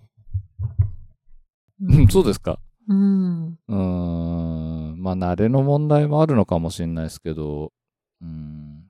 [1.80, 2.58] うん、そうですか。
[2.88, 3.58] うん。
[3.68, 7.72] うーん、まあ慣れの問題もあるのかもしれないですけど、
[8.20, 8.86] うん、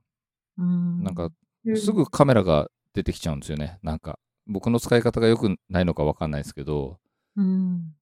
[0.59, 1.05] うん。
[1.05, 1.31] なんか
[1.77, 3.79] すぐカメラが出てきちゃうんですよね。
[3.83, 6.99] なんか、僕の使い方が良くないのかわかんないですけど、
[7.37, 7.95] うん。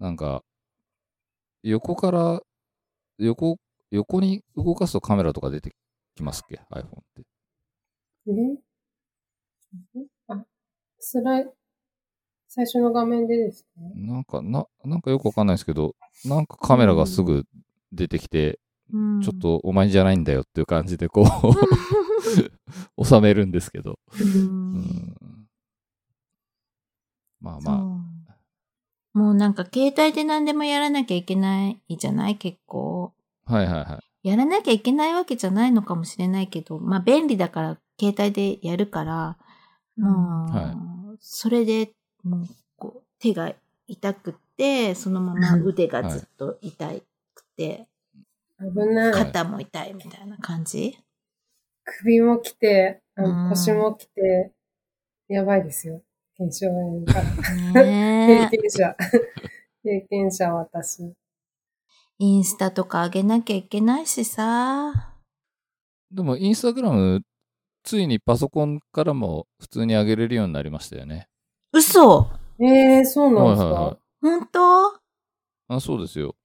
[0.00, 0.42] なんか、
[1.62, 2.42] 横から、
[3.18, 3.58] 横、
[3.92, 5.74] 横に動かすとカメラとか出て
[6.16, 7.24] きますっけ ?iPhone って。
[8.26, 8.62] え？
[10.28, 10.44] あ、
[11.00, 11.50] スライ、
[12.48, 13.68] 最初の画面でですか？
[13.96, 17.44] なんか、な、なんかよくわかんないですけど、なんかカメラがすぐ
[17.92, 18.58] 出てきて、
[18.92, 19.38] うんちょっ。
[19.38, 21.22] とお前じゃないんだよっていう感じでこ
[22.98, 23.98] う、 収めるんですけど。
[24.18, 24.24] う。
[24.24, 25.48] うんん
[27.40, 28.01] まあま
[29.14, 32.36] もうなんか携帯で何でもやらなきゃいけないじゃない？
[32.36, 33.12] 結構。
[33.44, 34.28] あ、はいはいはい。
[34.28, 39.36] やらなきゃいけないわけじゃないのかもしれないけど、まあ便利だから携帯でやるから、
[39.96, 41.92] もう、はそれで
[42.22, 42.46] もう
[42.76, 43.52] こう手が
[43.88, 46.88] 痛くって、そのまま腕がずっと痛
[47.34, 47.86] くて、
[48.60, 49.12] 危ない。
[49.12, 50.96] 肩も痛いみたいな感じ？
[51.84, 53.02] 首も来て、
[53.50, 54.52] 腰も来て、
[55.28, 56.00] やばいですよ。
[56.42, 57.14] 検証員か
[57.74, 57.82] ら。
[57.84, 58.96] ね経験者。
[59.84, 61.12] 経験者私。
[62.18, 65.14] インスタとか上げなきゃいけないしさ。
[66.10, 67.22] でも、インスタグラム、
[67.84, 71.28] ついにパソコンからも普通に上げれるようになりましたよね。
[71.72, 72.30] 嘘
[72.60, 73.96] ええー、そうなんですか、はいはいはい。
[74.20, 75.00] 本当？
[75.68, 76.36] あ、そうですよ。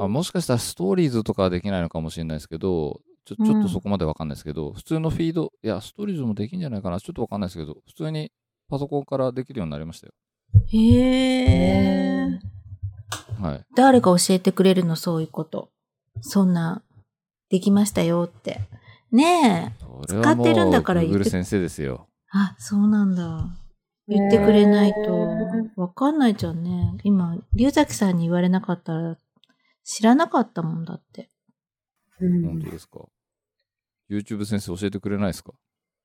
[0.00, 8.32] あもしかしたらストーリーズとかはできないのかもしれないですけど、ちょちょっとそこまでわかんないですけど、普通のフィード、いや、ストーリーズもできんじゃないかな、ちょっとわかんないですけど、普通に
[8.70, 10.12] パソコンからできるようになりましたよ。
[10.68, 11.44] へ
[12.26, 12.40] え。
[13.40, 13.64] はい。
[13.74, 15.70] 誰が教えてくれるのそういうこと。
[16.20, 16.82] そんな、
[17.48, 18.60] できましたよって。
[19.10, 19.84] ねえ。
[20.06, 22.06] 使ってるんだから言って先生ですよ。
[22.30, 23.48] あ、そうなんだ。
[24.06, 25.00] 言ってくれないと
[25.34, 26.96] ね、わかんないじゃんね。
[27.04, 29.16] 今、龍崎さんに言われなかったら、
[29.84, 31.30] 知らなかったもんだって。
[32.20, 33.00] うん本当ですか
[34.10, 35.52] ？YouTube 先生教えてくれないですか？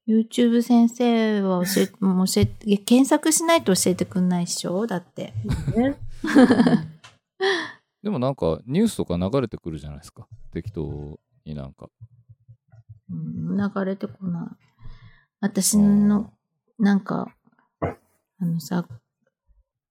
[0.07, 4.85] YouTube 先生は教え、もう教えて、検索しないと教えてくんないっしょ？
[4.85, 5.33] だって。
[5.75, 5.95] ね。
[8.03, 10.27] でもなんか、ニュースとか流れてくるじゃないですか。
[10.51, 11.89] 適当になんか。
[13.09, 14.65] うん、流れてこない。
[15.41, 16.31] 私の、
[16.77, 17.33] なんか、
[17.81, 18.85] あのさ、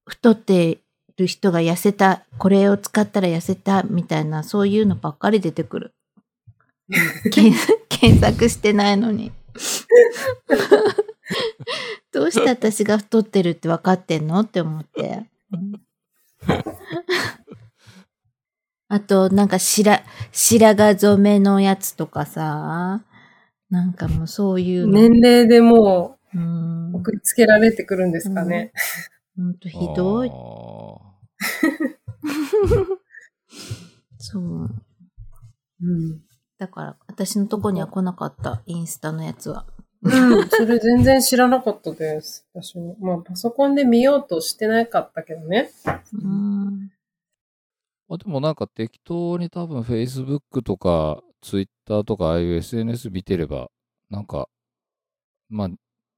[0.07, 0.79] 太って
[1.17, 5.95] る人が痩せた、これを使ったら痩せた、みたいな、そういうのばっかり出てくる。
[7.33, 7.53] 検
[7.89, 9.33] 検索してないのに。
[12.13, 15.29] どうして私が太ってるって分かってんのって思って。
[15.53, 15.73] うん
[18.89, 19.99] あと、なんか白、
[20.31, 23.03] 白髪染めのやつとかさ、
[23.71, 24.93] なんかもうそういうの。
[24.93, 28.73] 年齢でもうんう送りつけられてくるんですかね。
[29.37, 30.31] ほんとひどい
[34.19, 34.69] そう。
[35.83, 36.21] うん。
[36.65, 39.67] だから、私のとこには来なかった、インスタのやつは。
[40.03, 42.47] うん、それ全然知らなかったです。
[42.55, 42.97] 私も。
[43.01, 45.71] まあ、パソコンで見ようとしてなかったけどね。
[46.15, 46.91] うん。
[48.09, 53.69] まあ、でもなんか適当に多分 Facebook とか Twitter とかああいう SNS 見てれば、
[54.09, 54.49] なんか、
[55.51, 55.69] まあ、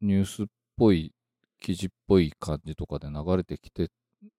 [0.01, 1.13] ニュースっぽい、
[1.59, 3.89] 記事っぽい感じとかで流れてきて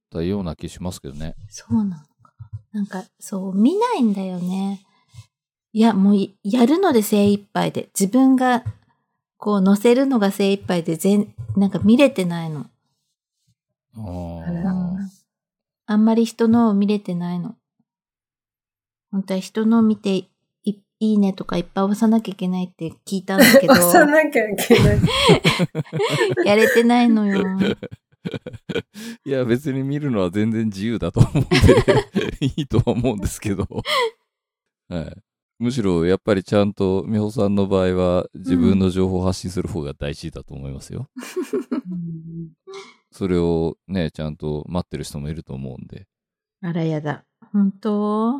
[0.09, 1.35] たような気しますけどね。
[1.49, 1.89] そうなの
[2.23, 2.33] か。
[2.71, 4.86] なんか、そう、見ないんだよね。
[5.73, 8.63] いや、もうい、やるので精一杯で、自分が、
[9.37, 12.67] こう、載せるのが精一杯で、全、なんか見れてないの。
[13.95, 15.09] あ。
[15.89, 17.55] あんまり人のを見れてないの。
[19.11, 20.29] 本当は人のを見てい、
[20.63, 24.99] いいねとかいっぱい押さなきゃいけないって聞いたんだけど、 押さなきゃいけない。
[26.45, 27.41] やれてないのよ。
[29.23, 31.47] いや、別に見るのは全然自由だと思うんで、
[32.41, 33.65] いいとは思うんですけど。
[34.89, 35.26] はい。
[35.59, 41.09] むしろ、やっぱりちゃんと、美穂さんの場合は、自分の情報を発信する方が大事だと思いますよ。
[41.15, 42.51] うん
[43.11, 46.05] それをね、ちゃんと待ってる人もいると思うんで。
[46.61, 47.23] あらやだ。
[47.51, 48.33] 本当？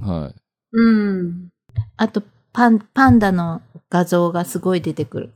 [0.00, 0.40] はい。
[0.72, 0.92] う
[1.22, 1.48] ん。
[1.96, 5.32] あと、パン、パンダの画像がすごい出てくる。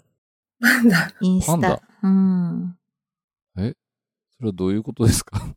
[0.58, 1.12] なんだ。
[1.20, 1.76] インスパンダ？
[1.76, 1.82] タ。
[2.02, 2.76] うん。
[3.54, 3.74] それ
[4.48, 5.54] はどういうことですか？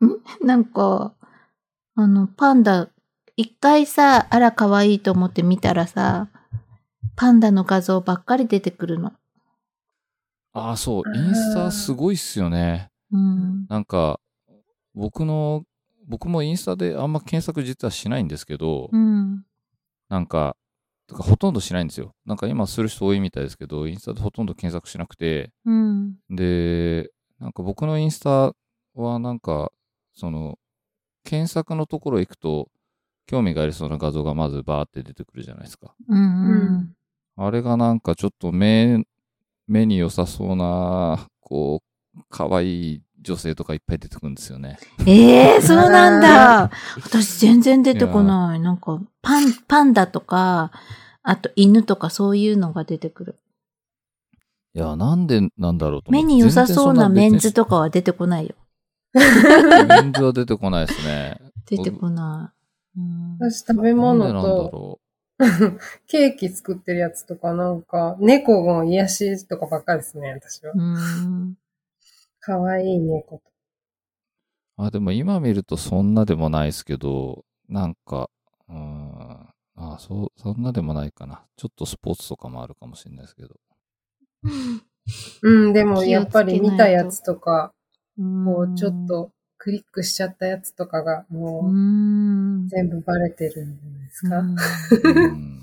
[0.40, 1.14] なんか、
[1.94, 2.88] あの、パンダ、
[3.36, 6.28] 一回さ、あら可愛いと思って見たらさ、
[7.16, 9.12] パンダの画像ばっかり出てくるの。
[10.52, 11.02] ああ、そう。
[11.16, 12.90] インスタすごいっすよね。
[13.10, 13.66] うん。
[13.68, 14.20] なんか、
[14.94, 15.64] 僕の、
[16.06, 19.44] 僕もインスタであんま検索実はしないんですけど、うん。
[20.08, 20.56] なんか、
[21.08, 22.14] とかほとんどしないんですよ。
[22.24, 26.14] なんか今する人多いみたいですけど、インスタでほとんど検索しなくて、うん。
[26.30, 27.10] で、
[27.40, 28.52] なんか僕のインスタ
[28.94, 29.72] はなんか、
[30.14, 30.56] その、
[31.24, 32.68] 検索のところ行くと、
[33.26, 35.94] 興味がありそうな画像がまずバーって出てくるじゃないですか。
[36.08, 36.18] うん。
[36.18, 36.94] うん。
[37.36, 39.04] あれがなんかちょっと目、
[39.66, 41.82] 目に良さそうな、こ
[42.16, 44.78] う、可愛い女性とかいっぱい出てくるんですよね。
[45.06, 46.70] ええそうなんだ。
[47.02, 48.60] 私全然出てこない。
[48.60, 50.70] なんか、パン、パンダとか、
[51.22, 53.38] あと犬とかそういうのが出てくる。
[54.74, 56.26] いや、なんでなんだろうと思って。
[56.26, 58.54] 目に良さそうなメンズととかは出てこないよ。
[59.14, 61.38] メンズは出てこないですね。
[61.66, 62.53] 出てこない。
[62.96, 65.00] うん私食べ物とろ
[66.06, 70.72] ケーキ作ってるやつとかなんか、猫の癒しとかばっかりですね、私は。
[70.74, 71.56] うん。
[72.38, 73.42] かわいい猫と。
[74.78, 74.84] う。
[74.84, 78.30] あ、でも今見るとそんなでもないですけど、なんか、
[78.68, 81.44] うーん、あ、そう、そんなでもないかな。
[81.56, 83.56] ちょっとスポーツとかもあるかもしれないですけど。
[85.42, 87.72] うん、でもやっぱり見たやつとか、
[88.18, 89.06] うんこうちょっ。
[89.08, 89.32] と
[89.64, 91.34] クリックしちゃったやつとかがう。
[91.34, 94.38] もうん全部バレてるんじゃないですか？
[94.40, 95.60] うん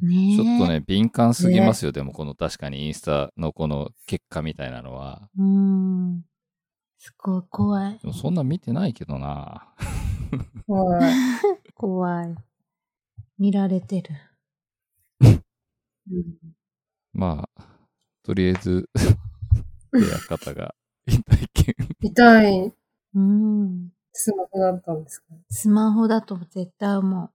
[0.00, 1.90] ねえちょっとね、敏感すぎますよ。
[1.90, 5.28] でも、この確かにインスタのこの結果みたいなのは。
[5.36, 6.22] うん。
[6.98, 7.98] すごい怖い。
[7.98, 9.74] でもそんな見てないけどな。
[10.68, 11.12] はい。
[11.74, 12.34] 怖い。
[13.38, 14.10] 見られてる。
[15.20, 16.34] うん
[17.12, 17.62] まあ、
[18.22, 18.88] とりあえず、
[19.92, 20.74] 出会方が
[21.06, 21.74] いた意見。
[22.02, 22.72] 痛い。
[23.14, 23.88] うん。
[24.12, 25.26] スマホだったんですか？
[25.50, 27.30] スマホだと絶対思う。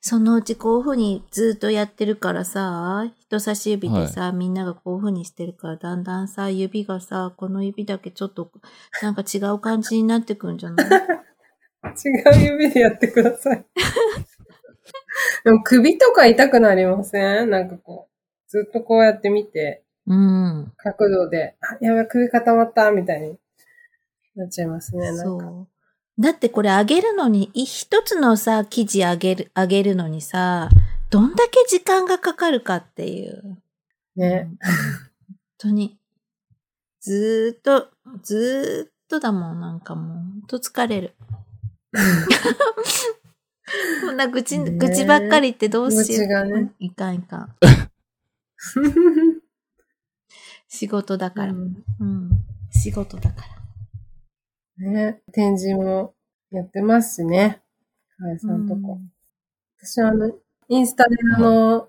[0.00, 8.52] そのうちこういう風にずっとやってるからさ、人差し指でさ、みんながこういう風にしてるから、だんだんさ、指がさ、この指だけちょっと、
[9.02, 10.86] なんか違う感じになってくんじゃない？
[12.06, 13.66] 違う指でやってください。
[15.44, 17.50] でも首とか痛くなりません？
[17.50, 20.72] なんかこう、ずっとこうやって見て、うん。
[20.76, 23.38] 角度で、あ、やばい、首固まった、みたいに
[24.36, 25.12] なっちゃいますね。
[25.12, 25.22] なんか。
[25.22, 25.68] そう。
[26.18, 30.68] だってこれ上げるのに、い一つのさ、記事上げる、上げるのにさ、
[31.10, 33.58] どんだけ時間がかかるかっていう。
[34.16, 34.48] ね。
[34.60, 35.98] 本当に。
[37.00, 37.88] ずーっと、
[38.22, 41.14] ずーっとだもん、なんかもう、ほんと疲れる。
[44.04, 46.44] こんな愚痴、ね愚痴ばっかり言ってどうしよう。
[46.46, 47.56] ねいかんいかん。
[50.68, 51.52] 仕事だから。
[51.52, 52.30] うんうん。
[52.70, 53.63] 仕事だから。
[54.78, 55.20] ね。
[55.32, 56.14] 展示も
[56.50, 57.60] やってますしね。
[58.18, 58.98] かやさんとこ。
[59.78, 60.32] 私はあの、
[60.68, 61.88] インスタであの、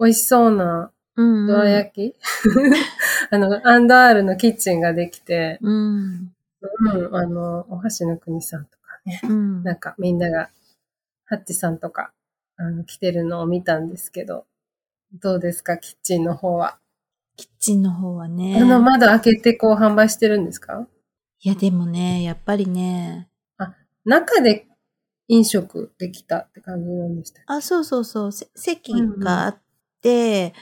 [0.00, 1.46] 美味しそうなうん、うん。
[1.48, 2.16] どら焼き、
[3.30, 6.32] あの、アンドアールのキッチンができて、うん。
[6.62, 9.20] うん、あの、お箸の国さんとかね。
[9.24, 9.62] うん。
[9.64, 10.50] なんかみんなが、
[11.26, 12.12] ハッチさんとか、
[12.56, 14.46] あの、来てるのを見たんですけど、
[15.22, 16.78] どうですか、キッチンの方は。
[17.36, 18.58] キッチンの方はね。
[18.60, 20.86] あの、窓開けてこう販売してるんですか？
[21.44, 23.28] いや、でもね、やっぱりね、
[24.04, 24.66] 中で
[25.26, 29.58] 飲食できたって感じなんでしたあ、そうそうそう、せ席があっ
[30.00, 30.54] て、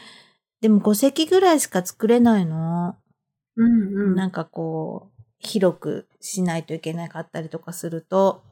[0.62, 2.96] でも5席ぐらいしか作れないの。
[3.56, 4.14] うんうん。
[4.14, 8.42] なんかこう、広くしないといけなかったりとかすると。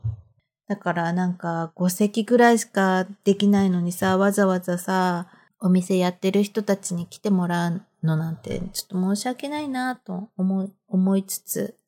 [0.68, 5.28] だからなんか5席ぐらいしかできないのにさ、わざわざさ、
[5.60, 11.74] お店やってる人たちに来てもらうのなんて、ちょっと申し訳ないなと思い、思いつつ、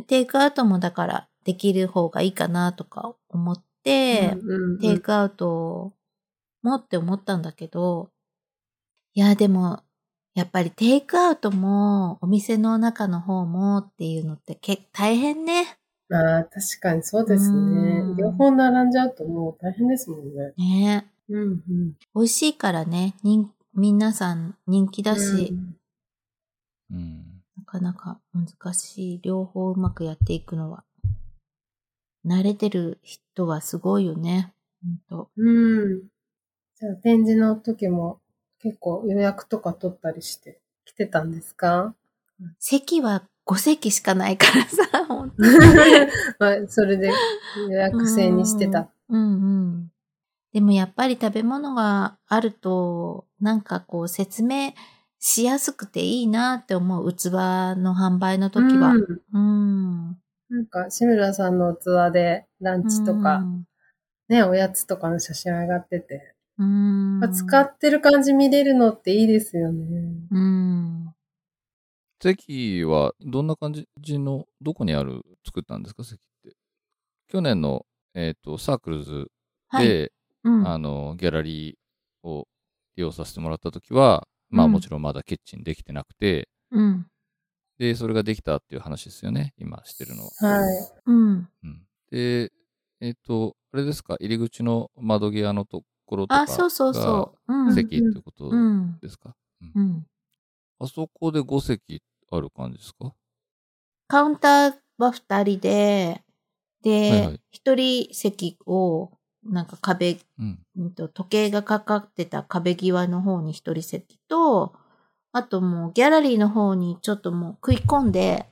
[0.00, 4.36] テイクアウトもだからできる方がいいかなとか思って、
[4.80, 5.92] テイクアウト
[6.62, 8.10] もって思ったんだけど、
[9.14, 9.82] いや、でも、
[10.34, 15.76] やっぱりテイクアウトも、お店の中の方もっていうのって結大変ね。
[16.10, 17.58] ああ、確かにそうですね
[18.00, 18.16] うん。
[18.16, 20.52] 両方並んじゃうともう大変ですもんね。
[20.56, 21.92] ねうんうん。
[22.14, 25.71] 美味しいからね、人皆さん人気だし、うん
[27.72, 29.20] かなか難しい。
[29.22, 30.84] 両方うまくやっていくのは。
[32.26, 34.52] 慣れてる人はすごいよね。
[35.08, 35.30] ほんと。
[35.34, 36.02] うん。
[36.78, 38.20] じゃあ展示の時も
[38.60, 41.94] 結構予約とか取ったりして来てたんですか？
[42.58, 45.36] 席は5席しかないからさ、ほんと
[46.38, 47.10] まあ、それで
[47.70, 48.90] 予約制にしてた。
[49.08, 49.92] うんうん。
[50.52, 54.74] でもやっぱり食べ物があると、なんかこう説明
[55.24, 57.26] しやすくていいなって思う器
[57.76, 58.90] の販売の時は。
[58.90, 60.18] うんうん。
[60.50, 63.44] なんか、志村さんの器でランチとか、
[64.28, 67.20] ね、おやつとかの写真上がってて、うん。
[67.20, 69.86] まあ使ってる感じ見れるのっていいですよね。
[70.32, 71.14] うん。
[72.20, 76.56] 席はどんな感じの、どこにある、作ったんですか、席って。
[77.28, 79.30] 去年の、えっ、と、サークルズ
[79.68, 79.86] はい。
[79.86, 80.12] で、
[80.42, 80.66] うん。
[80.66, 82.48] あの、ギャラリーを
[82.96, 87.06] 利用させてもらったときは、まあうんもちろんまだキッチンできてなくて、うん。
[87.78, 90.30] で、それができたっていう話ですよね、今してるのは。
[90.40, 90.92] はい。
[91.06, 91.48] うん。
[91.64, 92.52] うん、で、
[93.00, 97.52] えっ、と、あれですか、入り口の窓際のところとかあ、そうそうそう。
[97.52, 97.74] うがん。
[97.74, 98.98] 席ってことうん。
[99.00, 100.06] ですか、うんうん。
[100.78, 103.14] あそこで5席ある感じですか？
[104.08, 106.22] カウンターは二人で、
[106.84, 109.10] はいはいで、一、人席を、
[109.44, 110.58] なんか壁うん。
[110.76, 114.74] うんと時計がかかってた壁際の方に一人席と、
[115.32, 118.46] あともうギャラリーの方にちょっともう食い込んで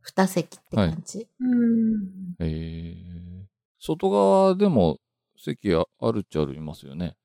[0.00, 1.28] 二席って感じ。
[1.40, 2.34] うん。
[2.40, 3.46] へえ。
[3.78, 4.98] 外側でも
[5.38, 7.16] 席ああるっちゃありますよね。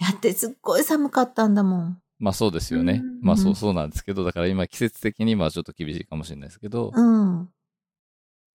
[0.00, 2.02] だってすっごい寒かったんだもん。
[2.18, 3.00] まあそうですよね。
[3.04, 7.48] うんまあそうそうなんですけど、だから今季節的にまあちょっと厳しいかもしれないですけど、うん。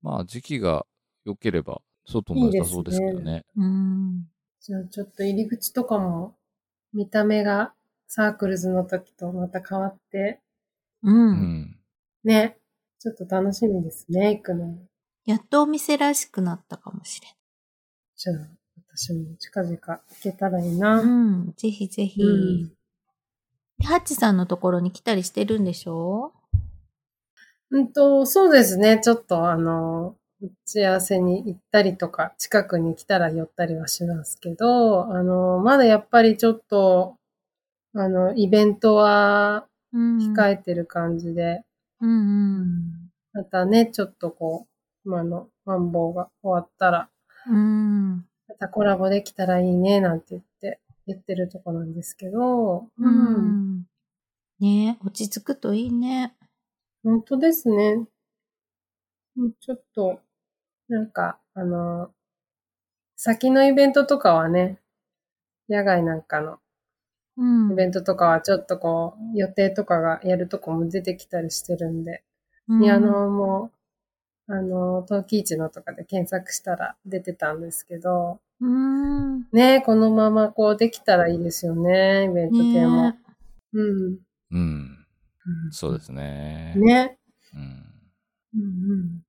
[0.02, 0.86] まあ時期が
[1.26, 3.46] 良ければ外も良さそうですけどね。
[3.56, 4.28] うん。
[4.62, 6.36] じゃあちょっと入り口とかも
[6.94, 7.74] 見た目が
[8.08, 10.40] サークルズの時とまた変わって、
[11.04, 11.12] う。
[11.12, 11.80] うんん。
[12.24, 12.58] ね。
[13.00, 14.78] ちょっと楽しみですね、行くの。
[15.26, 17.28] やっとお店らしくなったかもしれ
[18.16, 18.36] じゃあ
[18.96, 20.80] 私も近々行けたらいいない。
[20.80, 21.02] な。
[21.02, 21.54] うん。
[21.58, 22.22] ぜひぜひ。
[22.22, 22.74] うん
[23.84, 26.32] ハッチさんのところに来たりしてるんでしょ？
[27.72, 29.02] うんと、そうですね。
[29.04, 37.16] ちょっとあの、打ち合わせに行ったりとか、近くに来たら寄ったりはしますけど、あの、まだやっぱりちょっと、
[37.96, 41.64] あの、イベントはうん控えてる感じで、
[42.02, 43.10] うんうん。
[43.32, 44.68] またね、ちょっとこ
[45.06, 47.10] う、まああの、マンボウが終わったら、
[47.48, 48.18] うん。
[48.50, 53.10] またコラボできたらいいね、なんて言って、言ってるとこなんですけど、う。
[53.10, 53.86] ん。
[54.60, 56.36] ね落ち着くといいね。
[57.02, 58.08] 本当ですね。
[59.60, 60.20] ちょっと、
[60.94, 62.12] なんか、あの、
[63.16, 64.80] 先のイベントとかはね、
[65.68, 66.60] 野外なんかの
[67.36, 67.72] うん。
[67.72, 72.22] イベントとかはちょっとこう、予定とかがやるとこも出てきたりしてるんで、
[72.68, 73.72] うんピアノも、
[74.48, 79.48] あの、陶器市のとかで検索したら出てたんですけど、うん。
[79.52, 83.10] ねこのままこうできたらいいですよね、イベント系も。
[83.10, 83.20] ね
[83.74, 84.20] うん。
[84.52, 85.06] うん。
[85.72, 86.74] そうですね。
[86.76, 87.18] ね。
[87.56, 87.94] うん。
[88.54, 89.23] うん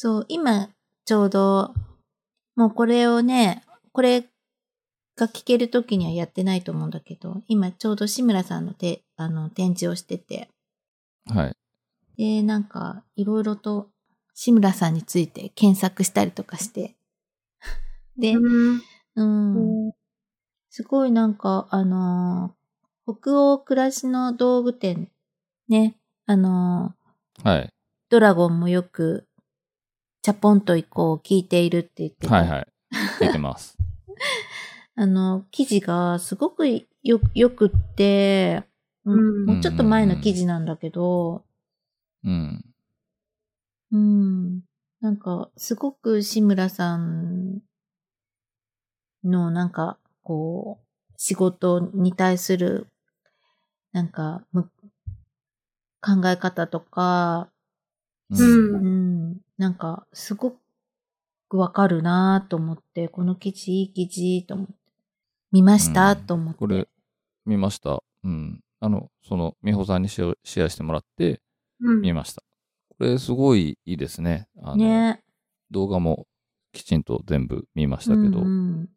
[0.00, 0.68] そう、今、
[1.06, 1.74] ちょうど、
[2.54, 4.20] もうこれをね、これ
[5.16, 10.50] が聞けるときにはやってないと思うんだけど、今ちょうど志村さんのてあの展示をしてて、
[11.26, 11.56] はい。
[12.16, 13.90] で、なんか、いろいろと
[14.34, 16.94] 志村さんについて検索したりとかして、
[18.16, 19.92] で、うん。
[20.70, 22.58] すごいなんか、あのー
[23.20, 25.10] 北欧暮らしの道具店、
[25.66, 27.70] ね、あのーはい。
[28.10, 29.27] ドラゴンもよく、
[30.28, 32.66] チャポンと行こう聞いているって言ってたはいはい。
[33.18, 33.78] 聞いてます。
[34.94, 36.84] あの、記事がすごくよ、
[37.34, 38.62] よくって、
[39.06, 41.46] うんうんもうちょっと前の記事なんだけど、
[42.24, 42.62] うん。
[43.90, 44.60] うん。
[45.00, 47.62] なんか、すごく志村さん
[49.24, 52.88] の、なんか、こう、仕事に対する、
[53.92, 54.70] なんか、む
[56.02, 57.48] 考え方とか、
[58.30, 60.56] ううんん、なんか、すご
[61.48, 64.72] くわかるなと思って、この記事、いい記事と思って。
[65.50, 66.58] 見ました、うんと思って。
[66.58, 66.88] これ、
[67.44, 68.02] 見ました。
[68.22, 68.60] うん。
[68.80, 71.40] あの、その、美穂さんにシェアシェアしてもらって、
[71.80, 72.00] うん。
[72.02, 72.42] 見ました。
[72.90, 74.46] これ、すごいいいですね。
[74.62, 75.22] あの、ね。
[75.70, 76.26] 動画も
[76.72, 78.22] きちんと全部見ましたけど。
[78.40, 78.88] ううんん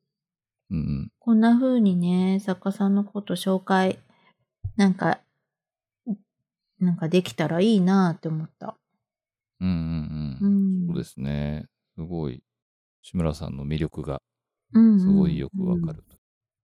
[0.69, 0.77] うん。
[0.77, 3.99] うんこんな風にね、作家さんのこと紹介、
[4.75, 5.19] なんか、
[6.79, 8.77] なんかできたらいいなって思った。
[9.61, 10.83] うんうんううん。
[10.85, 10.87] ん。
[10.87, 11.65] そうですね。
[11.95, 12.43] すごい、
[13.01, 14.21] 志村さんの魅力が
[14.73, 16.03] うんうんすごいよくわかる。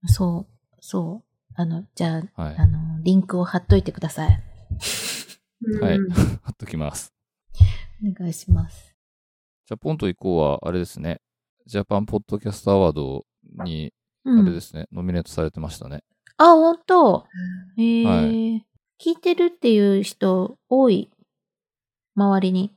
[0.06, 1.54] そう、そう。
[1.56, 2.56] あの、じゃあ、はい。
[2.58, 4.43] あの、リンクを貼っといてください。
[5.62, 6.00] うんはい。
[6.43, 7.14] 貼っときます。
[8.08, 8.95] お願いします。
[9.66, 11.22] じゃあ、ポンと行こうは、あれですね。
[11.66, 13.26] ジャパンポッドキャストアワード
[13.66, 13.93] に、
[14.24, 14.39] うん。
[14.41, 16.04] あれですね、ノミネートされてましたね。
[16.38, 17.28] あ、本当
[17.78, 18.22] えーは
[19.00, 21.12] 聞いてるっていう人多い。
[22.16, 22.77] 周りに。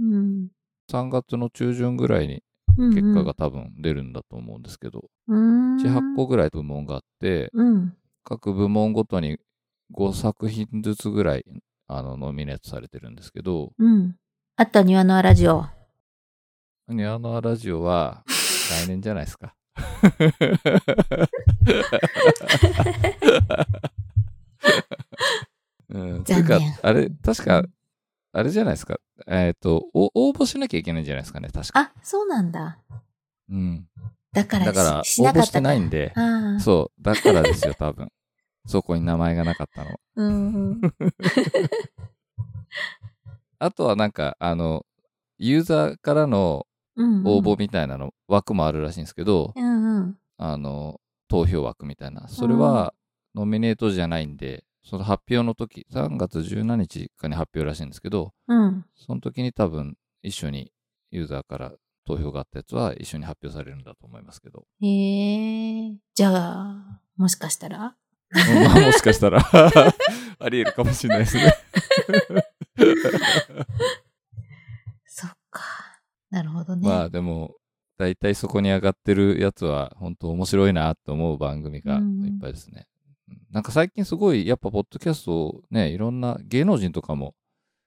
[0.00, 0.48] うん。
[0.90, 2.42] 3月の中旬ぐらいに
[2.76, 5.76] うんうん結果が多分出るんだと思うんですけど、うーん。
[5.76, 7.94] 7、8個ぐらい部門があって、うん。
[8.24, 9.38] 各部門ごとに
[9.92, 11.44] 5作品ずつぐらい、
[11.86, 14.16] あの、ノミネートされてるんですけど、うん。
[14.56, 15.66] あった庭のラジオ。
[16.88, 19.54] ニワノアラジオは来年じゃないですか。
[25.88, 27.62] うん、残念、あれ、確か、
[28.36, 28.98] あれじゃないですか。
[29.28, 31.80] えっ、とお、応募しなきゃいけないんじゃないですかね、確か。
[31.80, 32.78] あ、そうなんだ。
[33.48, 33.86] うん。
[34.32, 36.12] だからだから、ししなかっ応募したてないんで。
[36.58, 38.10] そう、だからですよ、多分。
[38.66, 40.00] そこに名前がなかったの。
[40.16, 40.80] うんうん。
[43.60, 44.84] あとはなんか、あの、
[45.38, 46.66] ユーザーからの
[46.96, 50.18] うんうん応募みたいなの、枠もあるらしいんですけど、うんうん。
[50.38, 52.26] あの、投票枠みたいな。
[52.28, 52.94] それは、
[53.34, 58.84] ノミネートじゃないんで、その発表の時、3月17日かに発表らしいんですけど、うん。
[58.94, 60.72] その時に多分、一緒に
[61.10, 61.72] ユーザーから
[62.06, 64.66] 投票があったやつは一緒に発表されるんだと思いますけど。
[64.80, 65.96] へえ。
[66.14, 67.78] じゃあ、もしかしたら？
[67.78, 69.40] まあ、もしかしたら、
[70.38, 71.54] あり得るかもしれないですね。
[75.06, 75.62] そっか。
[76.30, 76.86] なるほどね。
[76.86, 77.54] まあ、でも、
[77.96, 82.00] 大体そこに上がってるやつは、本当面白いなと思う番組がいっ
[82.40, 82.86] ぱいですね。
[83.54, 87.34] うんなんか最近すごい、やっぱ、ポッドキャストをね、いろんな芸能人とかも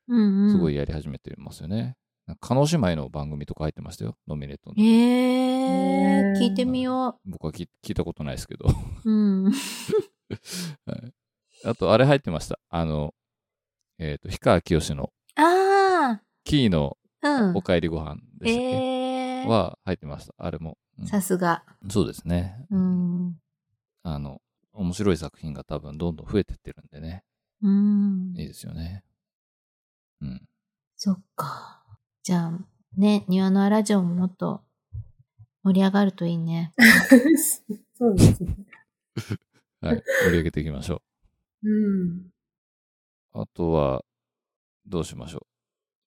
[0.07, 0.51] うんうん。
[0.51, 1.97] すごいやり始めてますよね。
[2.25, 4.81] なんか、叶姉妹の番組とか入ってましたよ、ノミネートの。
[4.81, 8.69] へえへー聞いてみよ僕は聞聞いたことないですけど。
[9.03, 9.11] う。
[9.11, 9.43] うん。
[10.85, 11.13] はい
[11.65, 12.59] あと、あれ入ってました。
[12.69, 13.13] あの、
[13.97, 17.29] えっ、と、氷川きよしのあキーのあ。
[17.29, 17.61] うんお。
[17.61, 19.47] かえりご飯でしたっけ、ええ。
[19.47, 20.33] は入ってました。
[20.37, 20.77] あれも。
[20.99, 21.63] うんさすが。
[21.89, 22.65] そうですね。
[22.69, 23.35] うん。
[24.03, 24.41] あの、
[24.77, 27.23] 面白い作品が多分どんどん増えてってるんでね。
[27.61, 28.33] うん。
[28.37, 29.03] いいですよね。
[30.21, 30.41] うん。
[30.95, 31.83] そっか。
[32.23, 32.51] じゃあ、
[32.95, 34.61] ね、庭のラジオももっと
[35.63, 36.73] 盛り上がるといいね。
[37.97, 38.55] そうですね。
[39.81, 40.03] はい。
[40.25, 41.01] 盛り上げていきましょ
[41.63, 42.07] うん。
[42.19, 42.31] う。
[43.33, 44.03] あとは、
[44.85, 45.39] どうしましょ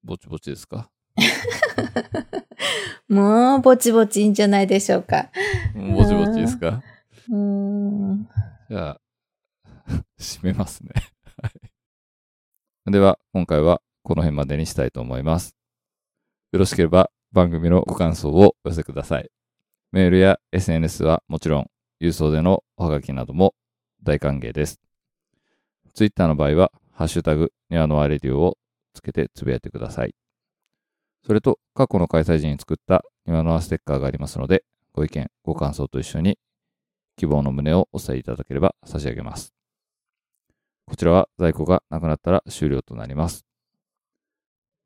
[0.04, 0.06] う。
[0.06, 0.90] ぼちぼちですか？
[3.08, 5.30] もう、ぼちぼちいいんじゃないでしょうか。
[5.74, 6.82] もうぼちぼちですか？
[7.28, 8.28] うーん。
[8.70, 9.00] じゃあ、
[10.16, 10.92] 締めますね。
[12.86, 15.56] では、今回はこの辺までにしたいと思います。
[16.52, 19.30] よろしければ番組のご感想をお寄せください。
[19.90, 21.66] メールや SNS はもちろん、
[22.00, 23.56] 郵送でのおはがきなども
[24.04, 24.80] 大歓迎です。
[25.92, 28.58] Twitter の場合は、ハッシュタグ、ニワノアレディオを
[28.94, 30.14] つけてつぶやいてください。
[31.26, 34.62] それと、過去の開催時に作ったニワノアステッカーがありますので、
[34.92, 36.38] ご意見、ご感想と一緒に
[37.20, 39.52] 希望の旨をお伝えいただければ差し上げます。
[40.86, 43.44] こちらは在庫がなくなったら終了となります。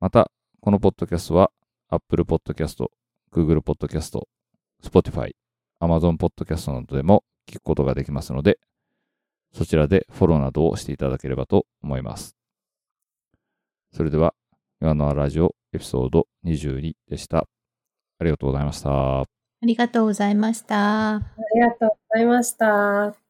[0.00, 1.52] また、このポッドキャストは
[1.90, 2.88] Apple Podcast、
[3.30, 4.20] Google Podcast、
[4.82, 5.30] Spotify、
[5.80, 8.58] Amazon Podcast などでも聞くことができますので、
[9.52, 12.34] そちらでフォローなどをしていただければと思います。
[13.92, 14.34] それでは、
[14.80, 17.46] 今のはラジオエピソード22でした。
[18.18, 19.43] ありがとうございました。
[19.64, 21.14] ありがとうございました。
[21.16, 21.22] あ
[21.54, 23.23] りがとうございました。